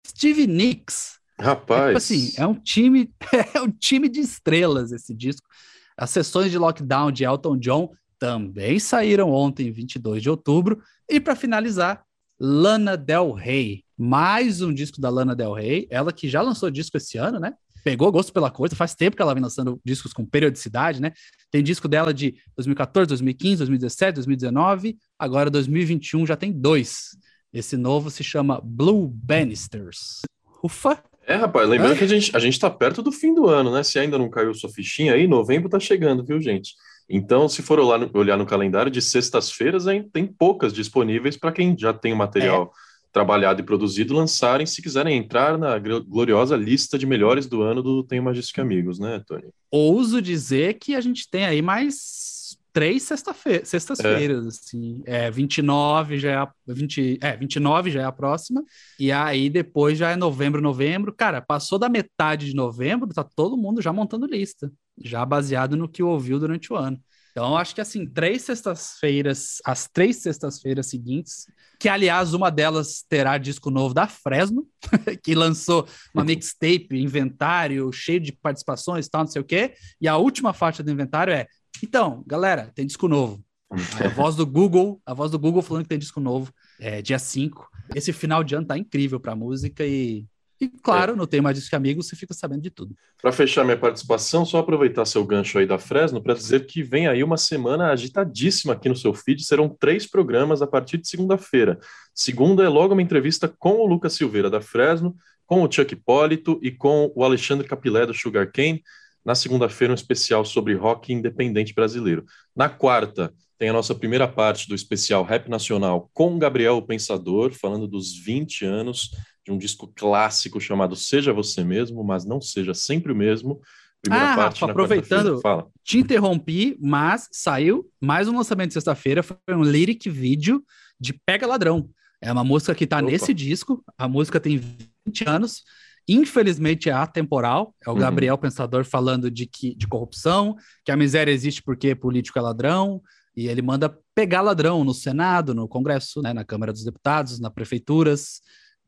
Stevie 0.07 0.47
Nicks. 0.47 1.19
Rapaz. 1.39 1.81
É, 1.81 1.87
tipo 1.87 1.99
assim, 1.99 2.33
é 2.37 2.47
um 2.47 2.55
time, 2.55 3.13
é 3.55 3.61
um 3.61 3.71
time 3.71 4.09
de 4.09 4.21
estrelas 4.21 4.93
esse 4.93 5.15
disco. 5.15 5.49
As 5.97 6.11
sessões 6.11 6.51
de 6.51 6.59
lockdown 6.59 7.11
de 7.11 7.25
Elton 7.25 7.57
John 7.59 7.93
também 8.19 8.79
saíram 8.79 9.31
ontem, 9.31 9.71
22 9.73 10.23
de 10.23 10.31
outubro. 10.31 10.83
E 11.09 11.19
para 11.21 11.35
finalizar, 11.35 12.05
Lana 12.39 12.97
Del 12.97 13.33
Rey. 13.33 13.85
Mais 13.97 14.63
um 14.63 14.73
disco 14.73 15.01
da 15.01 15.11
Lana 15.11 15.35
Del 15.35 15.53
Rey, 15.53 15.87
ela 15.91 16.13
que 16.13 16.29
já 16.29 16.41
lançou 16.41 16.71
disco 16.71 16.97
esse 16.97 17.19
ano, 17.19 17.39
né? 17.39 17.55
Pegou 17.83 18.11
gosto 18.11 18.33
pela 18.33 18.51
coisa, 18.51 18.77
faz 18.77 18.95
tempo 18.95 19.17
que 19.17 19.23
ela 19.23 19.35
vem 19.35 19.43
lançando 19.43 19.81
discos 19.85 20.13
com 20.13 20.25
periodicidade, 20.25 21.01
né? 21.01 21.13
Tem 21.51 21.63
disco 21.63 21.89
dela 21.89 22.13
de 22.13 22.35
2014, 22.57 23.09
2015, 23.09 23.57
2017, 23.59 24.15
2019, 24.17 24.97
agora 25.19 25.51
2021 25.51 26.27
já 26.27 26.37
tem 26.37 26.53
dois. 26.53 27.17
Esse 27.53 27.77
novo 27.77 28.11
se 28.11 28.23
chama 28.23 28.61
Blue 28.63 29.09
Bannisters. 29.09 30.21
Ufa! 30.63 31.03
É, 31.27 31.35
rapaz, 31.35 31.69
lembrando 31.69 31.97
que 31.97 32.05
a 32.05 32.09
gente, 32.09 32.37
a 32.37 32.39
gente 32.39 32.59
tá 32.59 32.71
perto 32.71 33.03
do 33.03 33.13
fim 33.13 33.35
do 33.35 33.47
ano, 33.47 33.73
né? 33.73 33.83
Se 33.83 33.99
ainda 33.99 34.19
não 34.19 34.29
caiu 34.29 34.53
sua 34.55 34.71
fichinha 34.71 35.15
aí, 35.15 35.27
novembro 35.27 35.69
tá 35.69 35.79
chegando, 35.79 36.25
viu, 36.25 36.41
gente? 36.41 36.75
Então, 37.09 37.49
se 37.49 37.63
for 37.63 37.79
olhar 37.79 37.99
no, 37.99 38.11
olhar 38.15 38.37
no 38.37 38.47
calendário 38.47 38.91
de 38.91 39.03
sextas-feiras, 39.03 39.85
tem 40.13 40.27
poucas 40.27 40.73
disponíveis 40.73 41.37
para 41.37 41.53
quem 41.53 41.77
já 41.77 41.93
tem 41.93 42.13
o 42.13 42.17
material 42.17 42.73
é. 42.73 42.90
Trabalhado 43.13 43.61
e 43.61 43.65
produzido 43.65 44.15
lançarem, 44.15 44.67
se 44.67 44.81
quiserem 44.81 45.17
entrar 45.17 45.59
na 45.59 45.79
gloriosa 45.79 46.57
lista 46.57 46.99
de 46.99 47.07
melhores 47.07 47.47
do 47.47 47.63
ano 47.63 47.83
do 47.83 48.05
Tenho 48.05 48.23
Magística 48.23 48.63
Amigos, 48.63 48.99
né, 48.99 49.23
Tony? 49.27 49.49
Ouso 49.71 50.23
dizer 50.23 50.75
que 50.75 50.95
a 50.95 51.01
gente 51.01 51.29
tem 51.29 51.45
aí 51.45 51.61
mais 51.61 52.31
três 52.73 53.03
sexta-feira, 53.03 53.65
sextas-feiras, 53.65 54.45
é. 54.45 54.49
assim. 54.49 55.03
É, 55.05 55.31
29 55.31 56.19
já 56.19 56.31
é 56.31 56.37
a, 56.37 56.53
20, 56.67 57.19
é, 57.21 57.37
29 57.37 57.91
já 57.91 58.03
é 58.03 58.05
a 58.05 58.13
próxima, 58.13 58.63
e 58.99 59.11
aí 59.11 59.51
depois 59.51 59.99
já 59.99 60.11
é 60.11 60.17
novembro, 60.17 60.63
novembro. 60.63 61.13
Cara, 61.13 61.41
passou 61.41 61.79
da 61.79 61.89
metade 61.89 62.47
de 62.47 62.55
novembro, 62.55 63.09
tá 63.09 63.25
todo 63.25 63.57
mundo 63.57 63.83
já 63.83 63.93
montando 63.93 64.27
lista, 64.27 64.73
já 65.03 65.25
baseado 65.25 65.77
no 65.77 65.89
que 65.89 66.03
ouviu 66.03 66.39
durante 66.39 66.73
o 66.73 66.77
ano. 66.77 67.01
Então, 67.31 67.57
acho 67.57 67.75
que 67.75 67.81
assim, 67.81 68.07
três 68.07 68.43
sextas-feiras, 68.43 69.59
as 69.65 69.89
três 69.89 70.17
sextas-feiras 70.17 70.87
seguintes, 70.87 71.47
que 71.79 71.89
aliás, 71.89 72.35
uma 72.35 72.51
delas 72.51 73.05
terá 73.09 73.39
disco 73.39 73.71
novo 73.71 73.95
da 73.95 74.07
Fresno, 74.07 74.67
que 75.23 75.35
lançou 75.35 75.87
uma 76.15 76.25
mixtape, 76.25 76.89
inventário, 76.93 77.93
cheio 77.93 78.21
de 78.21 78.33
participações 78.33 79.09
tal, 79.09 79.23
não 79.23 79.31
sei 79.31 79.41
o 79.41 79.45
quê. 79.45 79.75
E 80.01 80.09
a 80.09 80.17
última 80.17 80.53
faixa 80.53 80.83
do 80.83 80.91
inventário 80.91 81.33
é 81.33 81.47
então, 81.83 82.23
galera, 82.27 82.71
tem 82.75 82.87
disco 82.87 83.09
novo. 83.09 83.43
A 83.71 84.09
voz 84.09 84.35
do 84.35 84.45
Google, 84.45 85.01
a 85.07 85.15
voz 85.15 85.31
do 85.31 85.39
Google 85.39 85.63
falando 85.63 85.85
que 85.85 85.89
tem 85.89 85.99
disco 85.99 86.21
novo, 86.21 86.53
é, 86.79 87.01
dia 87.01 87.19
5. 87.19 87.69
Esse 87.95 88.13
final 88.13 88.43
de 88.43 88.55
ano 88.55 88.67
tá 88.67 88.77
incrível 88.77 89.21
pra 89.21 89.37
música 89.37 89.87
e, 89.87 90.27
e 90.61 90.69
claro, 90.69 91.13
é. 91.13 91.17
no 91.17 91.27
Tema 91.27 91.55
Disco 91.55 91.75
Amigos 91.75 92.07
você 92.07 92.15
fica 92.15 92.35
sabendo 92.35 92.61
de 92.61 92.71
tudo. 92.71 92.95
Para 93.23 93.33
fechar 93.33 93.65
minha 93.65 93.79
participação, 93.79 94.45
só 94.45 94.59
aproveitar 94.59 95.07
seu 95.07 95.25
gancho 95.25 95.59
aí 95.59 95.67
da 95.67 95.79
Fresno 95.79 96.23
para 96.23 96.35
dizer 96.35 96.67
que 96.67 96.83
vem 96.83 97.07
aí 97.07 97.25
uma 97.25 97.39
semana 97.39 97.91
agitadíssima 97.91 98.75
aqui 98.75 98.89
no 98.89 98.95
seu 98.95 99.15
feed. 99.15 99.43
Serão 99.43 99.69
três 99.69 100.07
programas 100.07 100.61
a 100.61 100.67
partir 100.67 100.99
de 100.99 101.09
segunda-feira. 101.09 101.79
Segunda 102.15 102.63
é 102.63 102.69
logo 102.69 102.93
uma 102.93 103.01
entrevista 103.01 103.49
com 103.49 103.77
o 103.77 103.87
Lucas 103.87 104.13
Silveira 104.13 104.51
da 104.51 104.61
Fresno, 104.61 105.17
com 105.47 105.63
o 105.63 105.73
Chuck 105.73 105.95
Hipólito 105.95 106.61
e 106.63 106.71
com 106.71 107.11
o 107.15 107.25
Alexandre 107.25 107.67
Capilé 107.67 108.05
do 108.05 108.13
Sugar 108.13 108.53
Cane. 108.53 108.83
Na 109.25 109.35
segunda-feira, 109.35 109.93
um 109.93 109.95
especial 109.95 110.45
sobre 110.45 110.75
rock 110.75 111.13
independente 111.13 111.75
brasileiro. 111.75 112.25
Na 112.55 112.69
quarta, 112.69 113.33
tem 113.59 113.69
a 113.69 113.73
nossa 113.73 113.95
primeira 113.95 114.27
parte 114.27 114.69
do 114.69 114.75
especial 114.75 115.23
Rap 115.23 115.49
Nacional 115.49 116.11
com 116.15 116.39
Gabriel 116.39 116.79
o 116.79 116.83
Pensador, 116.83 117.53
falando 117.53 117.87
dos 117.87 118.17
20 118.17 118.65
anos 118.65 119.11
de 119.51 119.55
um 119.55 119.59
disco 119.59 119.89
clássico 119.89 120.61
chamado 120.61 120.95
Seja 120.95 121.33
Você 121.33 121.65
Mesmo, 121.65 122.05
mas 122.05 122.25
não 122.25 122.41
seja 122.41 122.73
sempre 122.73 123.13
o 123.13 123.17
mesmo. 123.17 123.61
Primeira 124.01 124.33
ah, 124.33 124.37
parte 124.37 124.61
Rafa, 124.61 124.71
aproveitando, 124.71 125.41
Fala. 125.41 125.67
te 125.85 125.99
interrompi, 125.99 126.79
mas 126.81 127.29
saiu 127.31 127.91
mais 128.01 128.29
um 128.29 128.37
lançamento 128.37 128.69
de 128.69 128.75
sexta-feira, 128.75 129.23
foi 129.23 129.37
um 129.51 129.63
lyric 129.63 130.09
vídeo 130.09 130.65
de 130.99 131.13
Pega 131.13 131.47
Ladrão. 131.47 131.91
É 132.23 132.33
uma 132.33 132.45
música 132.45 132.75
que 132.75 132.85
está 132.85 133.03
nesse 133.03 133.35
disco, 133.35 133.85
a 133.99 134.09
música 134.09 134.41
tem 134.41 134.59
20 135.07 135.29
anos, 135.29 135.63
infelizmente 136.09 136.89
é 136.89 136.93
atemporal. 136.93 137.75
É 137.85 137.91
o 137.91 137.93
uhum. 137.93 137.99
Gabriel 137.99 138.39
Pensador 138.39 138.85
falando 138.85 139.31
de 139.31 139.47
que 139.47 139.75
de 139.75 139.87
corrupção, 139.87 140.57
que 140.85 140.93
a 140.93 140.97
miséria 140.97 141.33
existe 141.33 141.63
porque 141.63 141.95
político 141.95 142.39
é 142.39 142.43
ladrão, 142.43 143.03
e 143.37 143.49
ele 143.49 143.63
manda 143.63 143.95
pegar 144.15 144.41
ladrão 144.41 144.83
no 144.83 144.95
Senado, 144.95 145.55
no 145.55 145.69
Congresso, 145.69 146.23
né, 146.23 146.33
na 146.33 146.45
Câmara 146.45 146.73
dos 146.73 146.85
Deputados, 146.85 147.39
nas 147.39 147.53
prefeituras, 147.53 148.41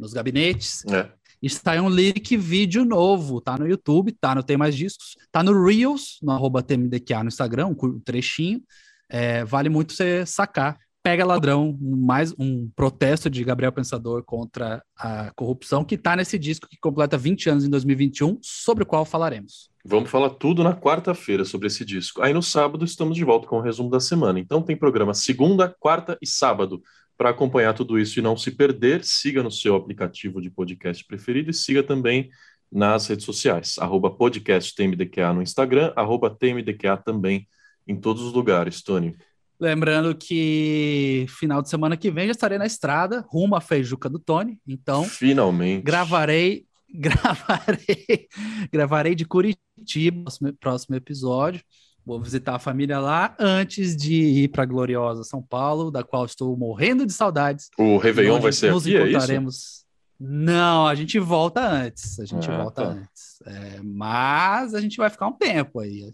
nos 0.03 0.12
gabinetes. 0.12 0.85
É. 0.87 1.09
E 1.43 1.49
sai 1.51 1.81
um 1.81 1.88
lyric 1.88 2.37
vídeo 2.37 2.85
novo, 2.85 3.41
tá 3.41 3.57
no 3.59 3.67
YouTube, 3.67 4.12
tá 4.12 4.35
no 4.35 4.43
Tem 4.43 4.57
Mais 4.57 4.77
Discos, 4.77 5.17
tá 5.33 5.43
no 5.43 5.65
Reels, 5.65 6.19
no 6.23 6.31
arroba 6.31 6.62
TMDQA 6.62 7.25
no 7.25 7.29
Instagram, 7.29 7.69
um 7.69 8.01
trechinho. 8.01 8.62
É, 9.09 9.45
vale 9.45 9.69
muito 9.69 9.93
você 9.93 10.25
sacar 10.25 10.79
Pega 11.03 11.27
Ladrão, 11.27 11.77
mais 11.81 12.33
um 12.38 12.71
protesto 12.77 13.29
de 13.29 13.43
Gabriel 13.43 13.73
Pensador 13.73 14.23
contra 14.23 14.81
a 14.97 15.33
corrupção, 15.35 15.85
que 15.85 15.97
está 15.97 16.15
nesse 16.15 16.38
disco 16.38 16.69
que 16.71 16.79
completa 16.79 17.19
20 17.19 17.51
anos 17.51 17.65
em 17.65 17.71
2021, 17.71 18.38
sobre 18.41 18.85
o 18.85 18.87
qual 18.87 19.05
falaremos. 19.05 19.69
Vamos 19.85 20.09
falar 20.09 20.31
tudo 20.31 20.62
na 20.62 20.77
quarta-feira 20.77 21.45
sobre 21.45 21.67
esse 21.67 21.85
disco. 21.85 22.23
Aí 22.23 22.33
no 22.33 22.41
sábado 22.41 22.85
estamos 22.85 23.17
de 23.17 23.25
volta 23.25 23.49
com 23.49 23.57
o 23.57 23.61
resumo 23.61 23.91
da 23.91 23.99
semana. 23.99 24.38
Então 24.38 24.62
tem 24.62 24.77
programa 24.77 25.12
segunda, 25.12 25.75
quarta 25.81 26.17
e 26.23 26.27
sábado. 26.27 26.81
Para 27.22 27.30
acompanhar 27.30 27.72
tudo 27.72 28.00
isso 28.00 28.18
e 28.18 28.22
não 28.22 28.37
se 28.37 28.50
perder, 28.50 29.04
siga 29.04 29.44
no 29.44 29.50
seu 29.52 29.76
aplicativo 29.76 30.42
de 30.42 30.50
podcast 30.50 31.04
preferido 31.04 31.52
e 31.52 31.54
siga 31.54 31.80
também 31.80 32.28
nas 32.68 33.06
redes 33.06 33.24
sociais. 33.24 33.76
Arroba 33.78 34.11
podcast 34.11 34.74
TMDQA 34.74 35.32
no 35.32 35.40
Instagram, 35.40 35.92
arroba 35.94 36.28
TMDQA 36.28 36.96
também 36.96 37.46
em 37.87 37.94
todos 37.94 38.24
os 38.24 38.32
lugares, 38.32 38.82
Tony. 38.82 39.14
Lembrando 39.61 40.16
que 40.16 41.24
final 41.28 41.62
de 41.62 41.70
semana 41.70 41.96
que 41.96 42.11
vem 42.11 42.26
já 42.26 42.32
estarei 42.32 42.58
na 42.58 42.66
estrada, 42.66 43.24
rumo 43.28 43.54
à 43.54 43.61
Feijuca 43.61 44.08
do 44.08 44.18
Tony. 44.18 44.58
Então, 44.66 45.04
finalmente 45.04 45.85
gravarei, 45.85 46.66
gravarei, 46.92 48.26
gravarei 48.72 49.14
de 49.14 49.24
Curitiba, 49.24 50.24
próximo, 50.24 50.52
próximo 50.54 50.96
episódio. 50.96 51.62
Vou 52.05 52.21
visitar 52.21 52.57
a 52.57 52.59
família 52.59 52.99
lá 52.99 53.35
antes 53.38 53.97
de 53.97 54.15
ir 54.15 54.49
para 54.49 54.65
a 54.65 54.67
gloriosa 54.67 55.23
São 55.23 55.41
Paulo, 55.41 55.91
da 55.91 56.03
qual 56.03 56.25
estou 56.25 56.57
morrendo 56.57 57.07
de 57.07 57.12
saudades. 57.12 57.71
O 57.79 57.97
Réveillon 57.97 58.41
vai 58.41 58.53
ser 58.53 58.73
nos 58.73 58.85
aqui, 58.85 58.97
encontraremos... 58.97 59.55
é 59.55 59.59
isso? 59.59 59.83
Não, 60.25 60.87
a 60.87 60.95
gente 60.95 61.19
volta 61.19 61.61
antes. 61.61 62.19
A 62.21 62.25
gente 62.25 62.49
ah, 62.51 62.62
volta 62.62 62.83
tá. 62.83 62.88
antes. 62.91 63.43
É, 63.45 63.81
mas 63.83 64.73
a 64.75 64.81
gente 64.81 64.97
vai 64.97 65.11
ficar 65.11 65.27
um 65.27 65.33
tempo 65.33 65.81
aí. 65.81 66.09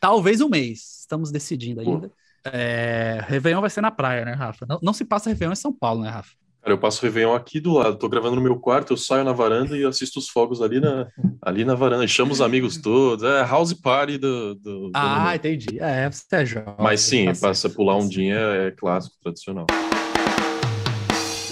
Talvez 0.00 0.40
um 0.40 0.48
mês. 0.48 1.00
Estamos 1.00 1.30
decidindo 1.30 1.80
ainda. 1.80 2.10
É, 2.44 3.22
Réveillon 3.26 3.60
vai 3.60 3.68
ser 3.68 3.82
na 3.82 3.90
praia, 3.90 4.24
né, 4.24 4.32
Rafa? 4.32 4.64
Não, 4.66 4.78
não 4.82 4.92
se 4.94 5.04
passa 5.04 5.28
Réveillon 5.28 5.52
em 5.52 5.56
São 5.56 5.72
Paulo, 5.72 6.02
né, 6.02 6.08
Rafa? 6.08 6.32
Cara, 6.62 6.74
eu 6.74 6.78
passo 6.78 7.02
Réveillon 7.02 7.34
aqui 7.34 7.58
do 7.58 7.72
lado. 7.72 7.96
Tô 7.96 8.06
gravando 8.06 8.36
no 8.36 8.42
meu 8.42 8.56
quarto, 8.56 8.92
eu 8.92 8.96
saio 8.96 9.24
na 9.24 9.32
varanda 9.32 9.76
e 9.78 9.84
assisto 9.84 10.18
os 10.18 10.28
fogos 10.28 10.60
ali 10.60 10.78
na, 10.78 11.08
ali 11.40 11.64
na 11.64 11.74
varanda. 11.74 12.06
Chamo 12.06 12.32
os 12.32 12.42
amigos 12.42 12.76
todos. 12.76 13.24
É 13.24 13.42
house 13.42 13.72
party 13.72 14.18
do. 14.18 14.54
do, 14.56 14.90
do 14.90 14.92
ah, 14.94 15.34
entendi. 15.34 15.78
É, 15.80 16.10
você 16.10 16.36
é 16.36 16.44
jovem. 16.44 16.74
Mas 16.78 17.00
sim, 17.00 17.24
tá 17.24 17.30
passa 17.32 17.62
certo. 17.62 17.76
pular 17.76 17.96
um 17.96 18.06
dia 18.06 18.36
é 18.36 18.70
clássico, 18.72 19.16
tradicional. 19.22 19.66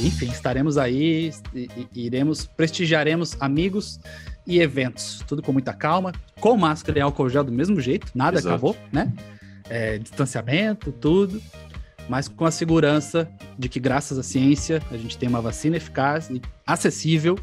Enfim, 0.00 0.28
estaremos 0.28 0.76
aí, 0.76 1.32
iremos, 1.94 2.46
prestigiaremos 2.46 3.34
amigos 3.40 3.98
e 4.46 4.60
eventos. 4.60 5.24
Tudo 5.26 5.42
com 5.42 5.52
muita 5.52 5.72
calma, 5.72 6.12
com 6.38 6.56
máscara 6.56 6.98
e 6.98 7.00
álcool 7.00 7.30
gel 7.30 7.42
do 7.42 7.50
mesmo 7.50 7.80
jeito, 7.80 8.06
nada 8.14 8.38
Exato. 8.38 8.54
acabou, 8.54 8.76
né? 8.92 9.12
é, 9.68 9.98
distanciamento, 9.98 10.92
tudo, 10.92 11.40
mas 12.08 12.28
com 12.28 12.44
a 12.44 12.50
segurança 12.50 13.28
de 13.58 13.68
que, 13.68 13.78
graças 13.78 14.18
à 14.18 14.22
ciência, 14.22 14.82
a 14.90 14.96
gente 14.96 15.18
tem 15.18 15.28
uma 15.28 15.40
vacina 15.40 15.76
eficaz 15.76 16.30
e 16.30 16.40
acessível. 16.66 17.38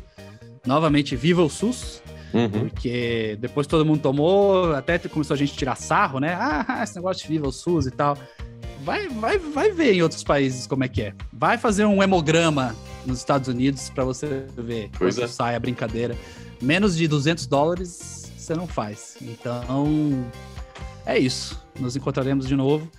Novamente, 0.65 1.15
viva 1.15 1.43
o 1.43 1.49
SUS! 1.49 2.01
Uhum. 2.33 2.49
Porque 2.49 3.37
depois 3.39 3.65
todo 3.65 3.85
mundo 3.85 4.01
tomou, 4.01 4.73
até 4.73 4.99
começou 4.99 5.35
a 5.35 5.37
gente 5.37 5.53
tirar 5.53 5.75
sarro, 5.75 6.19
né? 6.19 6.35
Ah, 6.37 6.81
esse 6.83 6.95
negócio 6.95 7.23
de 7.23 7.29
viva 7.29 7.47
o 7.47 7.51
SUS 7.51 7.85
e 7.85 7.91
tal. 7.91 8.17
Vai, 8.83 9.07
vai, 9.07 9.37
vai 9.39 9.71
ver 9.71 9.93
em 9.93 10.01
outros 10.01 10.23
países 10.23 10.67
como 10.67 10.83
é 10.83 10.87
que 10.87 11.01
é. 11.01 11.13
Vai 11.31 11.57
fazer 11.57 11.85
um 11.85 12.03
hemograma 12.03 12.75
nos 13.05 13.19
Estados 13.19 13.47
Unidos 13.47 13.89
para 13.89 14.03
você 14.03 14.45
ver 14.57 14.89
pois 14.97 15.17
é. 15.17 15.27
sai 15.27 15.55
a 15.55 15.59
brincadeira. 15.59 16.15
Menos 16.61 16.97
de 16.97 17.07
200 17.07 17.47
dólares 17.47 18.31
você 18.37 18.53
não 18.53 18.67
faz. 18.67 19.17
Então, 19.21 20.25
é 21.05 21.17
isso. 21.17 21.63
Nos 21.79 21.95
encontraremos 21.95 22.47
de 22.47 22.55
novo. 22.55 22.89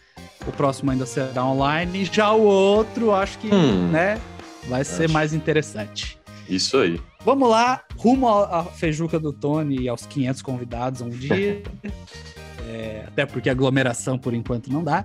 O 0.47 0.53
próximo 0.53 0.91
ainda 0.91 1.07
será 1.07 1.45
online. 1.45 2.05
Já 2.05 2.33
o 2.33 2.43
outro, 2.43 3.13
acho 3.13 3.39
que, 3.39 3.53
hum, 3.53 3.89
né, 3.91 4.21
vai 4.69 4.85
ser 4.85 5.05
acho. 5.05 5.13
mais 5.13 5.35
interessante. 5.35 6.19
Isso 6.49 6.77
aí. 6.79 7.01
Vamos 7.25 7.49
lá, 7.51 7.83
rumo 7.97 8.29
à 8.29 8.65
feijuca 8.65 9.19
do 9.19 9.33
Tony 9.33 9.83
e 9.83 9.89
aos 9.89 10.07
500 10.07 10.43
convidados 10.43 11.01
um 11.01 11.11
dia. 11.11 11.61
é, 12.69 13.05
até 13.07 13.27
porque 13.27 13.51
aglomeração 13.51 14.17
por 14.17 14.33
enquanto 14.33 14.73
não 14.73 14.85
dá. 14.85 15.05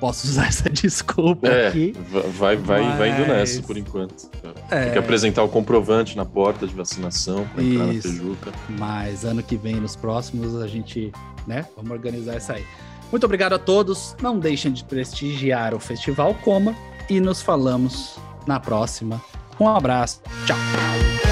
Posso 0.00 0.26
usar 0.26 0.48
essa 0.48 0.68
desculpa 0.70 1.46
é, 1.46 1.68
aqui. 1.68 1.94
Vai, 2.38 2.56
vai, 2.56 2.82
mas... 2.82 2.98
vai 2.98 3.10
indo 3.10 3.28
nessa 3.28 3.62
por 3.62 3.76
enquanto. 3.76 4.30
É... 4.70 4.84
Tem 4.84 4.92
que 4.92 4.98
apresentar 4.98 5.44
o 5.44 5.48
comprovante 5.48 6.16
na 6.16 6.24
porta 6.24 6.66
de 6.66 6.74
vacinação 6.74 7.46
para 7.54 7.62
entrar 7.62 7.86
na 7.86 8.00
feijuca. 8.00 8.50
Mas 8.70 9.24
ano 9.24 9.42
que 9.42 9.56
vem, 9.56 9.76
nos 9.76 9.94
próximos, 9.94 10.56
a 10.60 10.66
gente, 10.66 11.12
né? 11.46 11.66
Vamos 11.76 11.90
organizar 11.92 12.34
essa 12.34 12.54
aí. 12.54 12.64
Muito 13.10 13.24
obrigado 13.24 13.54
a 13.54 13.58
todos. 13.58 14.14
Não 14.22 14.38
deixem 14.38 14.72
de 14.72 14.84
prestigiar 14.84 15.74
o 15.74 15.80
Festival 15.80 16.34
Coma 16.34 16.74
e 17.08 17.20
nos 17.20 17.42
falamos 17.42 18.18
na 18.46 18.60
próxima. 18.60 19.20
Um 19.58 19.68
abraço. 19.68 20.20
Tchau. 20.46 21.29